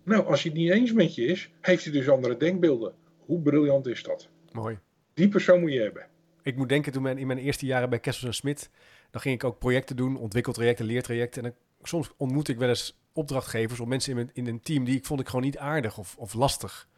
[0.02, 2.92] Nou, als hij het niet eens met je is, heeft hij dus andere denkbeelden.
[3.18, 4.28] Hoe briljant is dat?
[4.52, 4.78] Mooi.
[5.14, 6.06] Die persoon moet je hebben.
[6.42, 8.70] Ik moet denken, toen mijn, in mijn eerste jaren bij Kessels en Smit
[9.14, 11.44] dan ging ik ook projecten doen, ontwikkeltrajecten, leertrajecten.
[11.44, 14.96] En dan, soms ontmoet ik wel eens opdrachtgevers of mensen in, in een team die
[14.96, 16.88] ik vond ik gewoon niet aardig of, of lastig.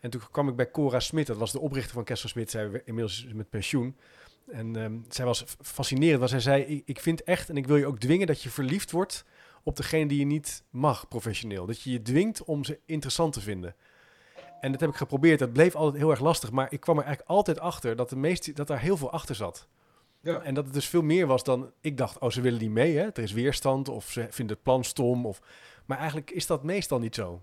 [0.00, 2.82] En toen kwam ik bij Cora Smit, dat was de oprichter van Kessel Smit, zij
[2.84, 3.96] inmiddels met pensioen.
[4.50, 7.76] En um, zij was fascinerend, want zij zei, ik, ik vind echt en ik wil
[7.76, 9.24] je ook dwingen dat je verliefd wordt
[9.62, 11.66] op degene die je niet mag professioneel.
[11.66, 13.74] Dat je je dwingt om ze interessant te vinden.
[14.60, 15.38] En dat heb ik geprobeerd.
[15.38, 16.50] Dat bleef altijd heel erg lastig.
[16.50, 19.34] Maar ik kwam er eigenlijk altijd achter dat, de meeste, dat daar heel veel achter
[19.34, 19.68] zat.
[20.24, 20.42] Ja.
[20.42, 22.96] En dat het dus veel meer was dan ik dacht, oh, ze willen niet mee,
[22.96, 23.04] hè?
[23.04, 25.26] er is weerstand of ze vinden het plan stom.
[25.26, 25.40] Of...
[25.84, 27.42] Maar eigenlijk is dat meestal niet zo.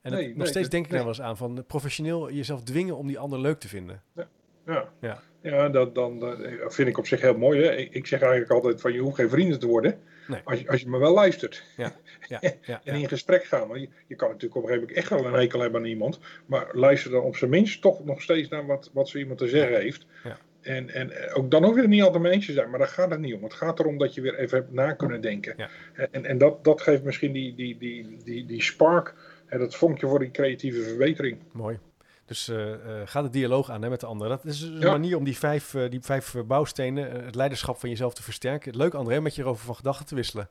[0.00, 3.06] En nee, nog steeds denk ik daar wel eens aan van professioneel jezelf dwingen om
[3.06, 4.02] die ander leuk te vinden.
[4.14, 4.28] Ja,
[4.66, 4.88] ja.
[5.00, 5.22] ja.
[5.42, 7.62] ja dat, dan, dat vind ik op zich heel mooi.
[7.62, 7.72] Hè?
[7.72, 9.98] Ik, zeg eigenlijk altijd van je hoeft geen vrienden te worden
[10.44, 11.64] als, je, als je me wel luistert.
[11.76, 11.92] Ja.
[12.28, 13.68] Ja, ja, en in gesprek gaan.
[13.68, 15.86] Want je, je, kan natuurlijk op een gegeven moment echt wel een hekel hebben aan
[15.86, 16.18] iemand.
[16.46, 19.48] Maar luister dan op zijn minst toch nog steeds naar wat, wat zo iemand te
[19.48, 20.06] zeggen heeft.
[20.64, 23.20] En, en ook dan ook weer niet altijd mee eens zijn, maar daar gaat het
[23.20, 23.42] niet om.
[23.42, 25.54] Het gaat erom dat je weer even hebt na kunnen denken.
[25.56, 25.68] Ja.
[26.10, 29.14] En, en dat, dat geeft misschien die, die, die, die, die spark,
[29.46, 31.38] en dat vonkje voor die creatieve verbetering.
[31.52, 31.78] Mooi.
[32.26, 34.40] Dus uh, uh, ga de dialoog aan hè, met de anderen.
[34.42, 38.14] Dat is een manier om die vijf, uh, die vijf bouwstenen, het leiderschap van jezelf
[38.14, 38.76] te versterken.
[38.76, 40.48] Leuk André, met je erover van gedachten te wisselen.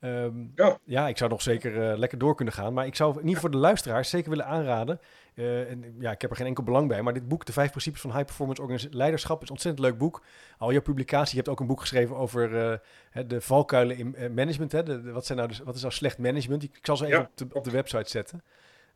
[0.00, 0.78] Um, ja.
[0.84, 2.72] ja, ik zou nog zeker lekker door kunnen gaan.
[2.72, 5.00] Maar ik zou in ieder geval voor de luisteraars zeker willen aanraden.
[5.34, 7.02] Uh, en, ja, ik heb er geen enkel belang bij.
[7.02, 10.22] Maar dit boek, De Vijf Principes van High Performance Leiderschap, is een ontzettend leuk boek.
[10.58, 14.72] Al je publicatie, je hebt ook een boek geschreven over uh, de valkuilen in management.
[14.72, 14.82] Hè?
[14.82, 16.62] De, wat, zijn nou dus, wat is nou slecht management?
[16.62, 18.42] Ik zal ze even op, de, op, de, website zetten.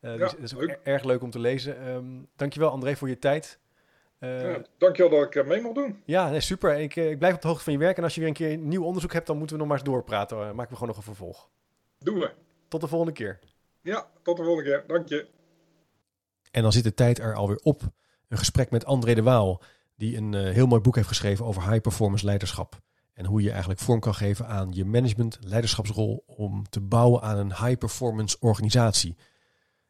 [0.01, 1.89] Ja, dat is ook erg leuk om te lezen.
[1.89, 3.59] Um, dankjewel André voor je tijd.
[4.21, 6.03] Ja, dankjewel dat ik mee mag doen.
[6.05, 6.79] Ja, nee, super.
[6.79, 7.97] Ik, ik blijf op de hoogte van je werk.
[7.97, 9.81] En als je weer een keer een nieuw onderzoek hebt, dan moeten we nog maar
[9.81, 10.37] eens doorpraten.
[10.37, 11.49] maken we gewoon nog een vervolg.
[11.99, 12.33] Doen we.
[12.69, 13.39] Tot de volgende keer.
[13.83, 14.85] Ja, tot de volgende keer.
[14.87, 15.27] Dank je.
[16.51, 17.83] En dan zit de tijd er alweer op.
[18.29, 19.63] Een gesprek met André de Waal,
[19.97, 22.79] die een uh, heel mooi boek heeft geschreven over high performance leiderschap.
[23.13, 27.39] En hoe je eigenlijk vorm kan geven aan je management, leiderschapsrol om te bouwen aan
[27.39, 29.17] een high performance organisatie.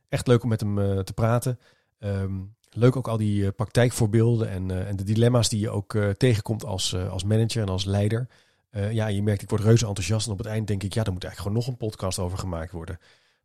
[0.08, 1.58] Echt leuk om met hem uh, te praten.
[1.98, 6.64] Um, leuk ook al die uh, praktijkvoorbeelden en, en, de dilemma's die je ook tegenkomt
[6.64, 8.28] als, als manager en als leider.
[8.90, 11.12] ja, je merkt, ik word reuze enthousiast en op het eind denk ik, ja, daar
[11.12, 12.98] moet eigenlijk gewoon nog een podcast over gemaakt worden.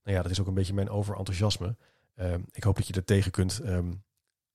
[0.04, 1.76] Nou ja, dat is ook een beetje mijn overenthousiasme.
[2.16, 3.60] Ehm, ik hoop dat je er tegen kunt.
[3.60, 3.92] Ehm,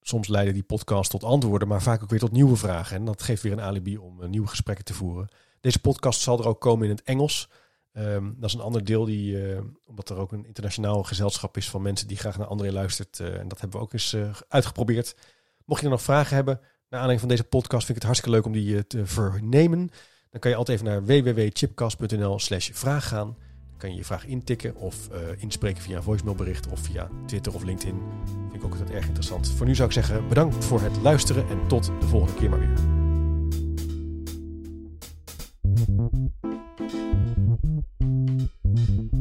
[0.01, 2.97] soms leiden die podcast tot antwoorden, maar vaak ook weer tot nieuwe vragen.
[2.97, 5.29] En dat geeft weer een alibi om nieuwe gesprekken te voeren.
[5.61, 7.49] Deze podcast zal er ook komen in het Engels.
[7.93, 11.71] Ehm, dat is een ander deel die, eh, omdat er ook een internationaal gezelschap is
[11.71, 13.21] van mensen die graag naar anderen luistert.
[13.21, 15.17] Eh, en dat hebben we ook eens eh, uitgeprobeerd.
[15.65, 18.37] Mocht je er nog vragen hebben, naar aanleiding van deze podcast, vind ik het hartstikke
[18.37, 19.91] leuk om die te vernemen.
[20.31, 23.37] Dan kan je altijd even naar www.chipcast.nl slash vraag gaan.
[23.69, 27.63] Dan kan je je vraag intikken of inspreken via een voicemailbericht of via Twitter of
[27.63, 28.01] LinkedIn.
[28.25, 29.51] Vind ik ook altijd erg interessant.
[29.51, 32.59] Voor nu zou ik zeggen, bedankt voor het luisteren en tot de volgende keer maar
[32.59, 32.99] weer.
[37.63, 39.20] Thank you.